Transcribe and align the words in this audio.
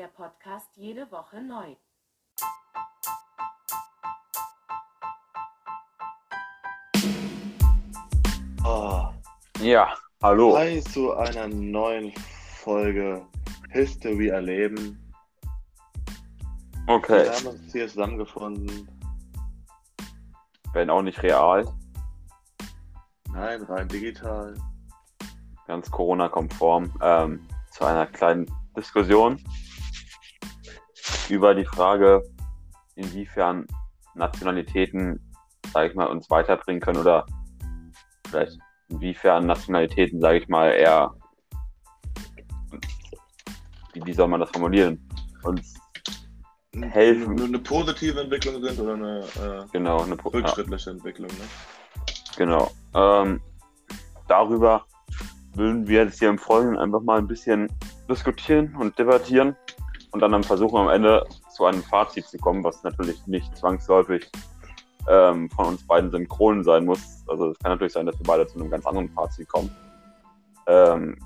der 0.00 0.08
Podcast 0.08 0.70
jede 0.76 1.10
Woche 1.10 1.42
neu. 1.42 1.76
Oh, 8.64 9.08
Ja, 9.60 9.94
hallo. 10.22 10.56
hi 10.56 10.80
zu 10.82 11.12
einer 11.14 11.48
neuen 11.48 12.12
Folge 12.62 13.24
History 13.70 14.28
erleben. 14.28 14.98
Okay, 16.86 17.24
Wir 17.24 17.32
haben 17.32 17.46
uns 17.46 17.72
hier 17.72 17.88
zusammengefunden. 17.88 18.88
wenn 20.72 20.88
auch 20.90 21.02
nicht 21.02 21.20
real, 21.22 21.66
Nein, 23.32 23.62
rein 23.62 23.88
digital. 23.88 24.54
ganz 25.66 25.90
Corona-konform, 25.90 26.92
ähm, 27.02 27.46
zu 27.72 27.84
einer 27.84 28.06
kleinen 28.06 28.46
Diskussion 28.76 29.42
über 31.30 31.54
die 31.54 31.64
Frage, 31.64 32.22
inwiefern 32.94 33.66
Nationalitäten, 34.14 35.20
sage 35.72 35.88
ich 35.88 35.94
mal, 35.94 36.06
uns 36.06 36.28
weiterbringen 36.30 36.80
können 36.80 36.98
oder 36.98 37.24
vielleicht 38.28 38.58
inwiefern 38.88 39.46
Nationalitäten, 39.46 40.20
sage 40.20 40.38
ich 40.38 40.48
mal, 40.48 40.70
eher, 40.70 41.14
wie, 43.92 44.04
wie 44.04 44.12
soll 44.12 44.28
man 44.28 44.40
das 44.40 44.50
formulieren, 44.50 45.08
uns 45.42 45.74
Helfen. 46.72 47.32
Eine, 47.32 47.44
eine 47.44 47.58
positive 47.58 48.20
Entwicklung 48.20 48.62
sind 48.62 48.78
oder 48.78 48.94
eine 48.94 49.18
äh, 49.20 49.64
genau 49.72 50.04
eine 50.04 50.14
Pro- 50.14 50.30
ja. 50.30 50.38
rückschrittliche 50.38 50.90
Entwicklung. 50.90 51.28
Ne? 51.28 51.44
Genau. 52.36 52.70
Ähm, 52.94 53.40
darüber 54.28 54.84
würden 55.54 55.88
wir 55.88 56.04
jetzt 56.04 56.20
hier 56.20 56.28
im 56.28 56.38
Folgenden 56.38 56.78
einfach 56.78 57.00
mal 57.02 57.18
ein 57.18 57.26
bisschen 57.26 57.66
diskutieren 58.08 58.76
und 58.76 58.96
debattieren 59.00 59.56
und 60.12 60.20
dann, 60.20 60.42
versuchen 60.42 60.76
am 60.76 60.88
Ende 60.88 61.26
zu 61.50 61.64
einem 61.64 61.82
Fazit 61.82 62.26
zu 62.26 62.38
kommen, 62.38 62.64
was 62.64 62.82
natürlich 62.82 63.26
nicht 63.26 63.56
zwangsläufig 63.56 64.28
ähm, 65.08 65.48
von 65.50 65.66
uns 65.66 65.86
beiden 65.86 66.10
synchron 66.10 66.64
sein 66.64 66.84
muss. 66.84 67.24
Also 67.28 67.50
es 67.50 67.58
kann 67.58 67.72
natürlich 67.72 67.92
sein, 67.92 68.06
dass 68.06 68.18
wir 68.18 68.26
beide 68.26 68.46
zu 68.46 68.58
einem 68.58 68.70
ganz 68.70 68.86
anderen 68.86 69.08
Fazit 69.10 69.48
kommen. 69.48 69.70
Ähm, 70.66 71.18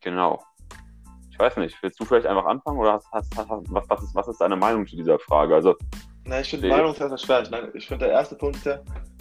genau. 0.00 0.42
Ich 1.30 1.38
weiß 1.38 1.56
nicht, 1.56 1.76
willst 1.82 1.98
du 1.98 2.04
vielleicht 2.04 2.26
einfach 2.26 2.46
anfangen 2.46 2.78
oder 2.78 2.94
hast, 2.94 3.10
hast, 3.12 3.36
hast, 3.36 3.48
was, 3.48 3.84
was, 3.88 4.02
ist, 4.02 4.14
was 4.14 4.28
ist 4.28 4.40
deine 4.40 4.56
Meinung 4.56 4.86
zu 4.86 4.96
dieser 4.96 5.18
Frage? 5.18 5.54
Also 5.54 5.74
Na, 6.24 6.40
ich 6.40 6.50
finde 6.50 6.68
Nee. 6.68 6.74
Meinungssache 6.76 7.18
schwer. 7.18 7.42
Ich, 7.42 7.50
meine, 7.50 7.70
ich 7.74 7.86
finde 7.88 8.06
der 8.06 8.14
erste 8.14 8.36
Punkt 8.36 8.64
ja, 8.64 8.78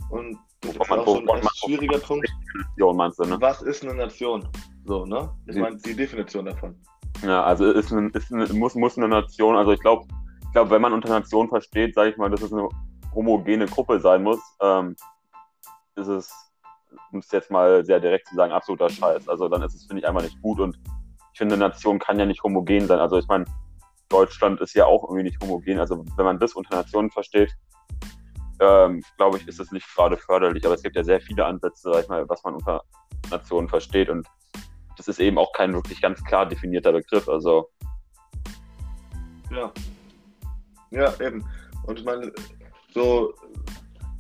und 0.10 0.38
das 0.62 0.76
ist 0.76 0.82
auch 0.82 1.06
wovon 1.08 1.30
ein 1.30 1.48
schwieriger 1.56 1.98
Punkt, 1.98 2.30
meinst 2.78 3.20
du, 3.20 3.24
ne? 3.24 3.38
was 3.42 3.62
ist 3.64 3.84
eine 3.84 3.96
Nation? 3.96 4.48
So, 4.86 5.06
ne? 5.06 5.30
Ich 5.48 5.56
meine, 5.56 5.78
die 5.78 5.96
Definition 5.96 6.46
davon. 6.46 6.76
Ja, 7.24 7.44
also 7.44 7.72
ist 7.72 7.92
eine, 7.92 8.10
ist 8.10 8.32
eine, 8.32 8.46
muss, 8.54 8.76
muss 8.76 8.98
eine 8.98 9.08
Nation, 9.08 9.56
also 9.56 9.72
ich 9.72 9.80
glaube, 9.80 10.06
ich 10.42 10.52
glaub, 10.52 10.70
wenn 10.70 10.82
man 10.82 10.94
unter 10.94 11.10
Nation 11.10 11.48
versteht, 11.48 11.96
sage 11.96 12.12
ich 12.12 12.18
mal, 12.18 12.30
dass 12.30 12.42
es 12.42 12.52
eine 12.52 12.68
homogene 13.16 13.66
Gruppe 13.66 14.00
sein 14.00 14.24
muss, 14.24 14.40
ähm, 14.62 14.96
ist 15.96 16.08
es, 16.08 16.52
um 17.12 17.20
es 17.20 17.32
jetzt 17.32 17.50
mal 17.50 17.86
sehr 17.86 18.00
direkt 18.00 18.28
zu 18.28 18.36
sagen, 18.36 18.52
absoluter 18.52 18.90
Scheiß. 18.90 19.30
Also 19.30 19.48
dann 19.48 19.62
ist 19.62 19.74
es, 19.74 19.86
finde 19.86 20.02
ich, 20.02 20.08
einfach 20.08 20.22
nicht 20.22 20.42
gut 20.42 20.60
und 20.60 20.78
ich 21.32 21.38
finde, 21.38 21.58
Nation 21.58 21.98
kann 21.98 22.20
ja 22.20 22.26
nicht 22.26 22.44
homogen 22.44 22.88
sein. 22.88 23.00
Also 23.00 23.18
ich 23.18 23.28
meine, 23.28 23.46
Deutschland 24.10 24.62
ist 24.62 24.76
ja 24.76 24.86
auch 24.86 25.04
irgendwie 25.04 25.24
nicht 25.24 25.42
homogen. 25.42 25.80
Also 25.80 26.04
wenn 26.16 26.26
man 26.26 26.40
das 26.40 26.54
unter 26.54 26.76
Nationen 26.76 27.10
versteht, 27.10 27.52
ähm, 28.60 29.02
glaube 29.18 29.38
ich, 29.38 29.48
ist 29.48 29.60
es 29.60 29.72
nicht 29.72 29.88
gerade 29.96 30.18
förderlich. 30.18 30.64
Aber 30.66 30.76
es 30.76 30.84
gibt 30.84 30.96
ja 30.96 31.04
sehr 31.04 31.20
viele 31.20 31.46
Ansätze, 31.46 31.92
sag 31.92 32.04
ich 32.04 32.10
mal, 32.10 32.28
was 32.30 32.44
man 32.44 32.54
unter 32.54 32.84
Nationen 33.32 33.68
versteht 33.68 34.10
und 34.10 34.28
das 34.98 35.08
ist 35.08 35.20
eben 35.20 35.38
auch 35.38 35.52
kein 35.54 35.74
wirklich 35.74 36.02
ganz 36.02 36.24
klar 36.24 36.46
definierter 36.46 36.92
Begriff. 36.92 37.28
Also 37.28 37.70
Ja. 39.52 39.72
Ja, 40.92 41.14
eben. 41.20 41.44
Und 41.86 42.00
ich 42.00 42.06
meine, 42.06 42.32
so 42.94 43.34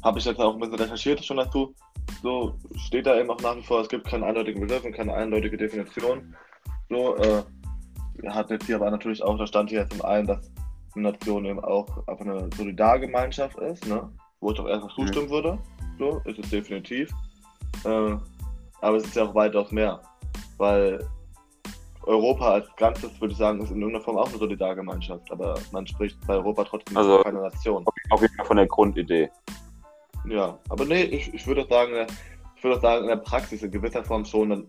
habe 0.03 0.19
ich 0.19 0.25
jetzt 0.25 0.39
auch 0.39 0.53
ein 0.53 0.59
bisschen 0.59 0.75
recherchiert 0.75 1.23
schon 1.23 1.37
dazu. 1.37 1.73
So 2.21 2.55
steht 2.75 3.05
da 3.05 3.17
eben 3.19 3.29
auch 3.29 3.39
nach 3.41 3.55
wie 3.55 3.63
vor, 3.63 3.81
es 3.81 3.89
gibt 3.89 4.07
keinen 4.07 4.23
eindeutigen 4.23 4.61
Begriff 4.61 4.83
und 4.83 4.93
keine 4.93 5.13
eindeutige 5.13 5.57
Definition. 5.57 6.35
So, 6.89 7.15
äh, 7.17 7.43
hatten 8.27 8.53
jetzt 8.53 8.65
hier 8.65 8.75
aber 8.75 8.91
natürlich 8.91 9.23
auch, 9.23 9.37
da 9.37 9.47
stand 9.47 9.69
hier 9.69 9.87
zum 9.89 10.01
einen, 10.03 10.27
dass 10.27 10.51
eine 10.95 11.11
Nation 11.11 11.45
eben 11.45 11.63
auch 11.63 12.07
einfach 12.07 12.25
eine 12.25 12.49
Solidargemeinschaft 12.55 13.57
ist, 13.59 13.87
ne? 13.87 14.09
Wo 14.39 14.51
ich 14.51 14.59
auch 14.59 14.67
erstmal 14.67 14.93
zustimmen 14.95 15.29
würde. 15.29 15.57
So, 15.97 16.21
ist 16.25 16.39
es 16.39 16.49
definitiv. 16.49 17.11
Äh, 17.85 18.15
aber 18.81 18.97
es 18.97 19.05
ist 19.05 19.15
ja 19.15 19.23
auch 19.23 19.35
weitaus 19.35 19.71
mehr. 19.71 20.01
Weil 20.63 21.05
Europa 22.03 22.51
als 22.53 22.67
Ganzes, 22.77 23.19
würde 23.19 23.33
ich 23.33 23.37
sagen, 23.37 23.59
ist 23.61 23.69
in 23.71 23.81
irgendeiner 23.81 24.01
Form 24.03 24.17
auch 24.17 24.29
eine 24.29 24.37
Solidargemeinschaft, 24.37 25.29
aber 25.29 25.55
man 25.73 25.85
spricht 25.85 26.17
bei 26.25 26.35
Europa 26.35 26.63
trotzdem 26.63 26.95
Also- 26.95 27.15
von 27.15 27.23
keiner 27.23 27.41
Nation. 27.41 27.85
auf 28.11 28.21
jeden 28.21 28.33
Fall 28.35 28.45
von 28.45 28.55
der 28.57 28.67
Grundidee. 28.67 29.29
Ja, 30.29 30.57
aber 30.69 30.85
nee, 30.85 31.03
ich, 31.03 31.33
ich 31.33 31.45
würde 31.45 31.63
auch 31.63 31.69
sagen, 31.69 32.07
ich 32.55 32.63
würde 32.63 32.79
sagen, 32.79 33.01
in 33.03 33.09
der 33.09 33.17
Praxis 33.17 33.61
in 33.61 33.71
gewisser 33.71 34.05
Form 34.05 34.23
schon. 34.23 34.65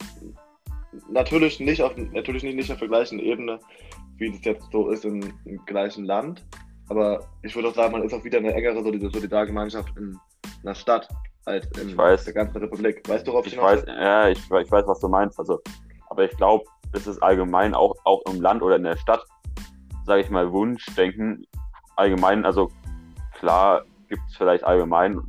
Natürlich 1.11 1.61
nicht 1.61 1.81
auf 1.83 1.93
natürlich 1.97 2.43
nicht, 2.43 2.57
nicht 2.57 2.73
auf 2.73 2.79
der 2.81 2.89
gleichen 2.89 3.21
Ebene, 3.21 3.61
wie 4.17 4.31
das 4.33 4.45
jetzt 4.45 4.71
so 4.73 4.91
ist 4.91 5.05
im, 5.05 5.21
im 5.45 5.65
gleichen 5.67 6.05
Land. 6.07 6.45
Aber 6.89 7.21
ich 7.43 7.55
würde 7.55 7.69
auch 7.69 7.75
sagen, 7.75 7.93
man 7.93 8.03
ist 8.03 8.13
auch 8.13 8.25
wieder 8.25 8.39
eine 8.39 8.53
engere 8.53 8.83
Solid- 8.83 9.13
Solidargemeinschaft 9.13 9.97
in 9.97 10.19
einer 10.65 10.75
Stadt 10.75 11.09
als 11.47 11.67
in 11.81 11.91
Ich 11.91 11.97
weiß. 11.97 12.25
der 12.25 12.35
ganzen 12.35 12.59
Republik. 12.59 13.09
Weißt 13.09 13.27
du, 13.27 13.33
worauf 13.33 13.47
Ich 13.47 13.53
hinaus 13.55 13.73
weiß, 13.79 13.85
ja, 13.87 14.29
ich, 14.29 14.39
ich 14.39 14.71
weiß, 14.73 14.87
was 14.87 14.99
du 15.01 15.09
meinst. 15.09 15.39
Also, 15.39 15.61
aber 16.15 16.31
ich 16.31 16.37
glaube, 16.37 16.65
es 16.93 17.09
ist 17.09 17.21
allgemein 17.25 17.75
auch, 17.75 17.97
auch 18.05 18.23
im 18.27 18.41
Land 18.41 18.63
oder 18.63 18.77
in 18.77 18.85
der 18.85 18.97
Stadt, 18.97 19.25
sage 20.07 20.23
ich 20.23 20.31
mal, 20.31 20.53
Wunschdenken. 20.53 21.45
Allgemein, 21.97 22.45
also 22.45 22.71
klar 23.33 23.83
gibt 24.09 24.23
es 24.29 24.37
vielleicht 24.37 24.63
allgemein, 24.63 25.21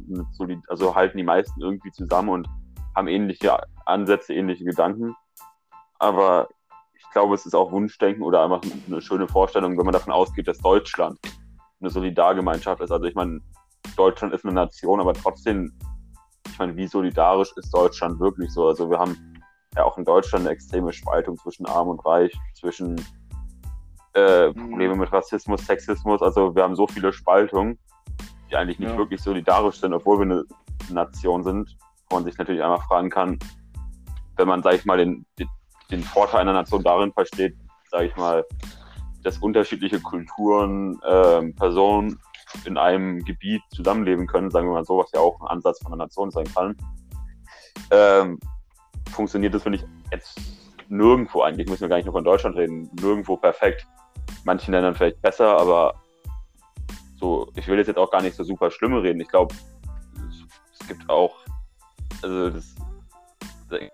also 0.68 0.94
halten 0.94 1.18
die 1.18 1.24
meisten 1.24 1.60
irgendwie 1.60 1.92
zusammen 1.92 2.30
und 2.30 2.48
haben 2.96 3.08
ähnliche 3.08 3.58
Ansätze, 3.88 4.36
ähnliche 4.36 4.64
Gedanken. 4.64 5.16
Aber 5.98 6.50
ich 6.94 7.10
glaube, 7.12 7.34
es 7.34 7.48
ist 7.48 7.56
auch 7.56 7.72
Wunschdenken 7.72 8.22
oder 8.22 8.44
einfach 8.44 8.62
eine 8.86 9.02
schöne 9.02 9.28
Vorstellung, 9.28 9.76
wenn 9.76 9.86
man 9.86 9.94
davon 9.94 10.14
ausgeht, 10.14 10.48
dass 10.48 10.60
Deutschland 10.60 11.18
eine 11.80 11.90
Solidargemeinschaft 11.90 12.80
ist. 12.82 12.92
Also 12.92 13.06
ich 13.06 13.16
meine, 13.16 13.40
Deutschland 13.98 14.36
ist 14.36 14.46
eine 14.46 14.54
Nation, 14.54 15.00
aber 15.00 15.14
trotzdem 15.14 15.74
ich 16.48 16.60
meine, 16.60 16.78
wie 16.78 16.88
solidarisch 16.88 17.52
ist 17.56 17.74
Deutschland 17.74 18.20
wirklich 18.20 18.52
so? 18.54 18.68
Also 18.68 18.90
wir 18.90 19.00
haben 19.00 19.35
ja 19.76 19.84
auch 19.84 19.98
in 19.98 20.06
Deutschland 20.06 20.46
eine 20.46 20.54
extreme 20.54 20.94
Spaltung 20.94 21.38
zwischen 21.38 21.66
Arm 21.66 21.90
und 21.90 22.06
Reich, 22.06 22.34
zwischen 22.54 23.00
äh, 24.16 24.48
Mhm. 24.48 24.54
Probleme 24.54 24.96
mit 24.96 25.12
Rassismus, 25.12 25.66
Sexismus. 25.66 26.22
Also 26.22 26.56
wir 26.56 26.64
haben 26.64 26.76
so 26.76 26.88
viele 26.88 27.12
Spaltungen, 27.12 27.78
die 28.50 28.56
eigentlich 28.56 28.80
nicht 28.80 28.92
Ja. 28.92 28.98
wirklich 28.98 29.22
solidarisch 29.22 29.80
sind, 29.80 29.94
obwohl 29.94 30.20
wir 30.20 30.24
eine 30.24 30.44
Nation 30.90 31.44
sind, 31.44 31.78
wo 32.10 32.16
man 32.16 32.26
sich 32.26 32.38
natürlich 32.38 32.64
einmal 32.64 32.80
fragen 32.80 33.10
kann, 33.10 33.38
wenn 34.38 34.48
man, 34.48 34.64
sage 34.64 34.78
ich 34.78 34.86
mal, 34.86 34.98
den, 34.98 35.26
den, 35.92 36.04
Vorteil 36.04 36.42
einer 36.42 36.54
Nation 36.54 36.84
darin 36.84 37.12
versteht, 37.12 37.56
sage 37.90 38.08
ich 38.08 38.16
mal, 38.16 38.46
dass 39.24 39.38
unterschiedliche 39.40 40.00
Kulturen, 40.00 41.00
ähm, 41.08 41.56
Personen 41.56 42.20
in 42.66 42.78
einem 42.78 43.24
Gebiet 43.26 43.62
zusammenleben 43.74 44.28
können, 44.28 44.52
sagen 44.52 44.68
wir 44.68 44.74
mal 44.74 44.86
so, 44.86 44.98
was 44.98 45.12
ja 45.14 45.20
auch 45.20 45.40
ein 45.42 45.48
Ansatz 45.48 45.82
von 45.82 45.94
einer 45.94 46.04
Nation 46.04 46.32
sein 46.32 46.46
kann, 46.54 46.78
ähm, 47.92 48.40
funktioniert 49.12 49.54
das, 49.54 49.64
finde 49.64 49.80
ich, 49.80 49.86
jetzt 50.12 50.40
nirgendwo 50.90 51.42
eigentlich, 51.42 51.68
müssen 51.68 51.82
wir 51.82 51.90
gar 51.90 51.98
nicht 51.98 52.06
nur 52.06 52.14
von 52.14 52.24
Deutschland 52.24 52.56
reden, 52.56 52.90
nirgendwo 53.00 53.38
perfekt. 53.38 53.88
Manchen 54.44 54.74
Ländern 54.74 54.96
vielleicht 54.96 55.22
besser, 55.22 55.58
aber 55.58 55.96
so, 57.20 57.52
ich 57.56 57.68
will 57.68 57.78
jetzt 57.78 57.98
auch 57.98 58.12
gar 58.12 58.22
nicht 58.22 58.36
so 58.36 58.44
super 58.44 58.70
schlimme 58.70 59.02
reden. 59.02 59.20
Ich 59.20 59.28
glaube, 59.28 59.54
es, 60.30 60.44
es 60.80 60.88
gibt 60.88 61.10
auch, 61.10 61.38
also 62.22 62.50
das, 62.50 62.76
der 63.72 63.90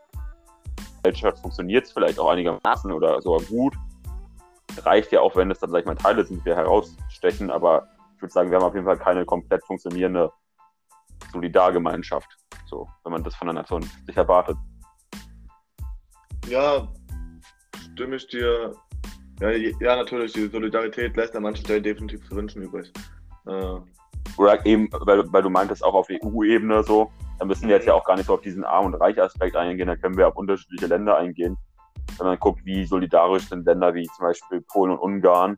Gesellschaft 1.04 1.40
funktioniert 1.40 1.86
es 1.86 1.92
vielleicht 1.92 2.20
auch 2.20 2.30
einigermaßen 2.30 2.92
oder 2.92 3.22
sogar 3.22 3.46
gut. 3.48 3.76
Reicht 4.84 5.12
ja 5.12 5.22
auch, 5.22 5.36
wenn 5.36 5.52
es 5.52 5.60
dann, 5.60 5.72
sag 5.72 5.80
ich 5.80 5.86
mal, 5.86 5.96
Teile 5.96 6.26
sind, 6.26 6.42
die 6.42 6.46
wir 6.46 6.56
herausstechen, 6.56 7.52
aber 7.52 7.88
ich 8.16 8.22
würde 8.22 8.34
sagen, 8.34 8.52
wir 8.52 8.58
haben 8.58 8.66
auf 8.66 8.74
jeden 8.74 8.86
Fall 8.86 8.98
keine 8.98 9.26
komplett 9.26 9.64
funktionierende 9.66 10.32
Solidargemeinschaft. 11.32 12.38
So, 12.66 12.88
wenn 13.04 13.12
man 13.12 13.24
das 13.24 13.36
von 13.36 13.50
einer 13.50 13.60
Nation 13.60 13.84
sich 14.06 14.16
erwartet. 14.16 14.58
Ja, 16.52 16.86
stimme 17.94 18.18
ich 18.18 18.28
dir. 18.28 18.74
Ja, 19.40 19.52
ja, 19.52 19.96
natürlich, 19.96 20.34
die 20.34 20.48
Solidarität 20.48 21.16
lässt 21.16 21.34
an 21.34 21.44
manchen 21.44 21.64
Stellen 21.64 21.82
definitiv 21.82 22.28
zu 22.28 22.36
wünschen 22.36 22.62
übrig. 22.62 22.92
Äh, 23.48 23.76
Oder 24.38 24.66
eben, 24.66 24.90
weil, 24.92 25.24
weil 25.32 25.44
du 25.44 25.50
meintest, 25.50 25.82
auch 25.82 25.94
auf 25.94 26.08
EU-Ebene 26.12 26.84
so, 26.84 27.10
da 27.40 27.46
müssen 27.46 27.70
wir 27.70 27.76
jetzt 27.76 27.88
ja 27.88 27.94
auch 27.94 28.04
gar 28.04 28.18
nicht 28.18 28.26
so 28.26 28.34
auf 28.34 28.42
diesen 28.42 28.66
Arm- 28.66 28.88
und 28.88 28.96
Reich-Aspekt 28.96 29.56
eingehen, 29.56 29.88
da 29.88 29.96
können 29.96 30.18
wir 30.18 30.28
auf 30.28 30.36
unterschiedliche 30.36 30.88
Länder 30.88 31.18
eingehen. 31.18 31.58
Wenn 32.18 32.28
man 32.28 32.38
guckt, 32.38 32.66
wie 32.66 32.86
solidarisch 32.86 33.48
sind 33.48 33.66
Länder 33.66 33.94
wie 33.96 34.04
zum 34.08 34.26
Beispiel 34.26 34.60
Polen 34.60 34.92
und 34.92 35.00
Ungarn 35.00 35.58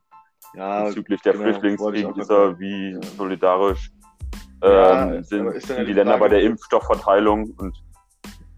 ja, 0.54 0.84
bezüglich 0.84 1.22
der 1.22 1.34
genau, 1.34 1.46
Flüchtlingskrise, 1.46 2.60
wie 2.60 2.92
Ja. 2.92 3.02
solidarisch 3.18 3.92
ähm, 4.62 5.24
sind, 5.24 5.88
die 5.88 5.94
Länder 5.94 6.20
Frage, 6.20 6.20
bei 6.20 6.30
der 6.30 6.44
Impfstoffverteilung 6.44 7.50
und 7.58 7.76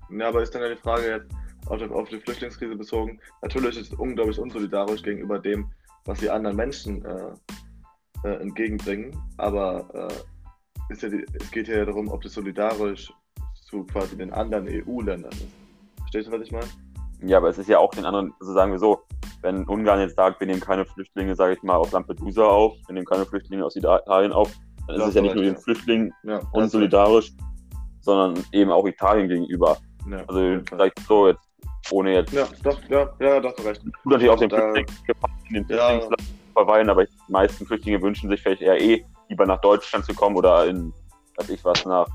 Ja, 0.10 0.28
aber 0.28 0.42
ist 0.44 0.54
dann 0.54 0.64
ja 0.64 0.70
die 0.70 0.76
Frage 0.76 1.08
jetzt, 1.08 1.45
auf 1.68 1.80
die, 1.80 1.86
auf 1.86 2.10
die 2.10 2.20
Flüchtlingskrise 2.20 2.76
bezogen. 2.76 3.20
Natürlich 3.42 3.78
ist 3.78 3.94
es 3.94 4.00
unglaublich 4.00 4.40
unsolidarisch 4.40 5.02
gegenüber 5.02 5.40
dem, 5.40 5.70
was 6.06 6.20
die 6.20 6.30
anderen 6.30 6.56
Menschen 6.56 7.04
äh, 7.06 7.32
äh, 8.24 8.42
entgegenbringen. 8.42 9.16
Aber 9.38 9.88
äh, 9.94 10.94
ja 11.02 11.10
die, 11.10 11.26
es 11.34 11.52
geht 11.52 11.68
ja 11.68 11.84
darum, 11.86 12.08
ob 12.10 12.22
das 12.22 12.34
solidarisch 12.34 13.12
zu 13.70 13.84
quasi 13.86 14.16
den 14.18 14.32
anderen 14.32 14.68
EU-Ländern 14.68 15.32
ist. 15.32 15.48
Verstehst 15.98 16.28
du, 16.28 16.32
was 16.32 16.42
ich 16.42 16.52
meine? 16.52 16.68
Ja, 17.22 17.38
aber 17.38 17.50
es 17.50 17.58
ist 17.58 17.70
ja 17.70 17.80
auch 17.80 17.92
den 17.92 18.06
anderen, 18.06 18.34
also 18.40 18.54
sagen 18.54 18.72
wir 18.72 18.80
so, 18.80 19.02
wenn 19.42 19.64
Ungarn 19.66 20.00
jetzt 20.00 20.16
sagt, 20.16 20.40
wir 20.40 20.48
nehmen 20.48 20.60
keine 20.60 20.86
Flüchtlinge, 20.86 21.36
sage 21.36 21.54
ich 21.54 21.64
mal, 21.64 21.76
auf 21.76 21.92
Lampedusa 21.92 22.44
auf, 22.44 22.76
wir 22.88 22.94
nehmen 22.94 23.06
keine 23.06 23.26
Flüchtlinge 23.26 23.66
aus 23.66 23.76
Italien 23.76 24.32
auf, 24.32 24.52
dann 24.88 24.98
ist 24.98 25.08
es 25.08 25.16
ja 25.16 25.22
nicht 25.22 25.36
nur 25.36 25.44
den 25.44 25.58
Flüchtlingen 25.58 26.14
Ja, 26.24 26.40
unsolidarisch, 26.52 27.32
sondern 28.02 28.44
eben 28.52 28.72
auch 28.72 28.86
Italien 28.86 29.28
gegenüber. 29.28 29.78
Ja, 30.10 30.24
Also, 30.28 30.42
ich 30.42 30.94
so, 31.08 31.28
jetzt 31.28 31.48
ohne 31.92 32.14
jetzt 32.14 32.34
ja, 32.34 32.48
doch, 32.64 32.78
ja, 32.90 33.10
ja, 33.20 33.40
doch, 33.40 33.54
recht. 33.66 33.82
tut 33.84 33.94
natürlich 34.06 34.30
auch 34.30 34.40
den 34.40 34.50
Da- 34.50 34.74
Flüchtlingen 34.74 35.68
den 35.68 35.78
Ja. 35.78 36.00
Verweilen, 36.54 36.90
aber 36.90 37.06
die 37.06 37.12
meisten 37.28 37.66
Flüchtlinge 37.66 38.02
wünschen 38.02 38.30
sich 38.30 38.42
vielleicht 38.42 38.62
eher 38.62 38.80
eh, 38.82 39.06
lieber 39.30 39.46
nach 39.46 39.60
Deutschland 39.62 40.06
zu 40.06 40.14
kommen 40.14 40.36
oder 40.38 40.66
in, 40.68 40.94
weiß 41.36 41.50
ich 41.50 41.64
was, 41.66 41.86
nach 41.86 42.08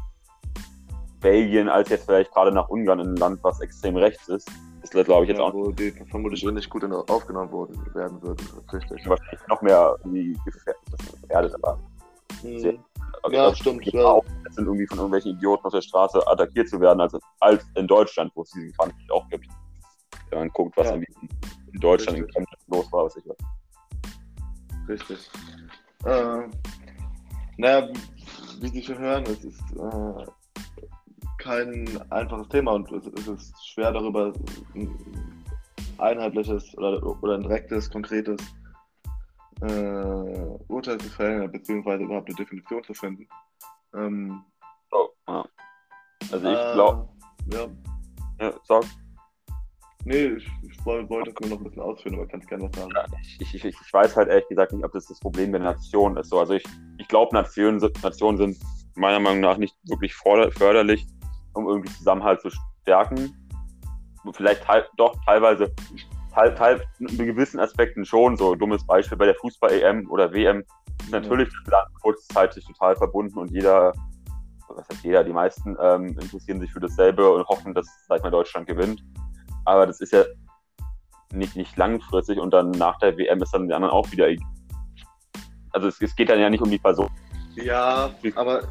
Belgien, 1.20 1.68
als 1.68 1.90
jetzt 1.90 2.06
vielleicht 2.06 2.32
gerade 2.32 2.50
nach 2.52 2.68
Ungarn, 2.70 3.00
in 3.00 3.08
ein 3.10 3.16
Land, 3.16 3.40
was 3.42 3.60
extrem 3.60 3.96
rechts 3.96 4.28
ist. 4.28 4.48
Das 4.80 4.90
glaube 5.04 5.24
ich 5.24 5.28
jetzt 5.28 5.38
ja, 5.38 5.44
auch 5.44 5.52
wo 5.52 5.70
die 5.70 5.90
vermutlich 6.10 6.42
nicht 6.42 6.70
gut 6.70 6.82
aufgenommen 7.10 7.52
worden, 7.52 7.78
werden 7.94 8.20
würden. 8.22 8.46
Richtig. 8.72 9.06
wahrscheinlich 9.06 9.46
noch 9.48 9.60
mehr 9.60 9.96
gefährdet, 10.02 11.54
aber 11.62 11.78
Mhm. 12.42 12.78
also 13.22 13.36
Ja, 13.36 13.54
stimmt, 13.54 13.84
ja. 13.92 14.02
Auch, 14.04 14.24
sind 14.52 14.64
irgendwie 14.64 14.86
von 14.86 14.96
irgendwelchen 14.98 15.32
Idioten 15.32 15.66
auf 15.66 15.72
der 15.72 15.82
Straße 15.82 16.26
attackiert 16.26 16.68
zu 16.70 16.80
werden, 16.80 17.00
als, 17.02 17.14
als 17.40 17.62
in 17.74 17.86
Deutschland, 17.86 18.32
wo 18.34 18.42
es 18.42 18.50
diese 18.50 18.68
Gefahr 18.68 18.86
natürlich 18.86 19.10
auch 19.10 19.28
gibt. 19.28 19.46
Wenn 20.30 20.38
man 20.40 20.48
guckt, 20.50 20.76
was 20.76 20.86
Ja. 20.86 20.94
irgendwie 20.94 21.28
in 21.72 21.80
Deutschland 21.80 22.18
in. 22.18 22.26
Chemnitz 22.28 22.66
los 22.68 22.92
war, 22.92 23.04
was 23.04 23.16
ich 23.16 23.24
was. 23.26 23.36
Richtig. 24.88 25.30
Äh, 26.04 26.48
naja, 27.58 27.88
wie 28.60 28.68
Sie 28.68 28.82
schon 28.82 28.98
hören, 28.98 29.24
es 29.24 29.44
ist 29.44 29.60
äh, 29.76 30.26
kein 31.38 32.00
einfaches 32.10 32.48
Thema 32.48 32.72
und 32.72 32.90
es, 32.92 33.06
es 33.06 33.28
ist 33.28 33.68
schwer 33.68 33.92
darüber 33.92 34.32
ein 34.74 35.44
einheitliches 35.98 36.76
oder, 36.78 37.02
oder 37.22 37.34
ein 37.34 37.42
direktes, 37.42 37.90
konkretes 37.90 38.40
äh, 39.62 40.58
Urteil 40.68 40.98
zu 40.98 41.10
fällen, 41.10 41.50
beziehungsweise 41.52 42.04
überhaupt 42.04 42.28
eine 42.28 42.36
Definition 42.36 42.82
zu 42.84 42.94
finden. 42.94 43.28
Ähm, 43.94 44.42
So, 44.90 45.10
ja. 45.28 45.44
Also 46.32 46.46
ich 46.46 46.58
äh, 46.58 46.72
glaube, 46.72 47.08
Ja, 47.52 47.66
ja, 48.40 48.54
sag, 48.64 48.84
nee, 50.04 50.26
ich, 50.26 50.48
ich 50.62 50.86
woll- 50.86 51.08
wollte 51.08 51.32
das 51.32 51.40
nur 51.40 51.50
noch 51.50 51.58
ein 51.58 51.64
bisschen 51.64 51.82
ausführen, 51.82 52.14
aber 52.16 52.26
kannst 52.26 52.48
gerne 52.48 52.64
was 52.64 52.76
sagen. 52.76 52.92
ja, 52.94 53.04
ich, 53.38 53.54
ich, 53.54 53.64
ich, 53.64 53.92
weiß 53.92 54.16
halt 54.16 54.28
ehrlich 54.28 54.48
gesagt 54.48 54.72
nicht, 54.72 54.84
ob 54.84 54.92
das 54.92 55.06
das 55.06 55.18
Problem 55.20 55.52
der 55.52 55.60
Nation 55.60 56.16
ist. 56.16 56.30
So, 56.30 56.38
also 56.40 56.54
ich, 56.54 56.64
ich 56.98 57.08
glaube, 57.08 57.34
Nationen, 57.34 57.80
sind- 57.80 58.02
Nationen 58.02 58.38
sind 58.38 58.58
meiner 58.96 59.20
Meinung 59.20 59.40
nach 59.40 59.56
nicht 59.56 59.76
wirklich 59.84 60.14
förderlich, 60.14 61.06
um 61.54 61.66
irgendwie 61.68 61.92
Zusammenhalt 61.92 62.40
zu 62.40 62.50
stärken. 62.82 63.34
Vielleicht 64.32 64.64
teil, 64.64 64.86
doch 64.96 65.16
teilweise, 65.24 65.72
teil, 66.34 66.54
teil, 66.54 66.82
in 66.98 67.26
gewissen 67.26 67.58
Aspekten 67.58 68.04
schon. 68.04 68.36
So 68.36 68.54
dummes 68.54 68.86
Beispiel 68.86 69.16
bei 69.16 69.26
der 69.26 69.34
Fußball-EM 69.36 70.10
oder 70.10 70.32
WM 70.32 70.62
ist 71.00 71.10
natürlich 71.10 71.48
das 71.64 71.72
Land 71.72 71.88
kurzzeitig 72.02 72.64
total 72.66 72.96
verbunden 72.96 73.38
und 73.38 73.50
jeder, 73.50 73.92
was 74.68 74.86
heißt 74.90 75.04
jeder, 75.04 75.24
die 75.24 75.32
meisten 75.32 75.76
ähm, 75.80 76.08
interessieren 76.20 76.60
sich 76.60 76.70
für 76.70 76.80
dasselbe 76.80 77.30
und 77.30 77.46
hoffen, 77.48 77.72
dass, 77.72 77.86
sag 78.06 78.18
ich 78.18 78.22
mal, 78.22 78.30
Deutschland 78.30 78.66
gewinnt. 78.66 79.02
Aber 79.64 79.86
das 79.86 80.00
ist 80.00 80.12
ja 80.12 80.24
nicht, 81.32 81.56
nicht 81.56 81.76
langfristig 81.76 82.38
und 82.38 82.52
dann 82.52 82.70
nach 82.72 82.98
der 82.98 83.16
WM 83.16 83.42
ist 83.42 83.52
dann 83.52 83.68
die 83.68 83.74
anderen 83.74 83.92
auch 83.92 84.10
wieder. 84.10 84.28
Also 85.72 85.88
es, 85.88 86.00
es 86.00 86.16
geht 86.16 86.28
dann 86.28 86.40
ja 86.40 86.50
nicht 86.50 86.62
um 86.62 86.70
die 86.70 86.78
Person. 86.78 87.08
Ja, 87.56 88.10
aber 88.36 88.62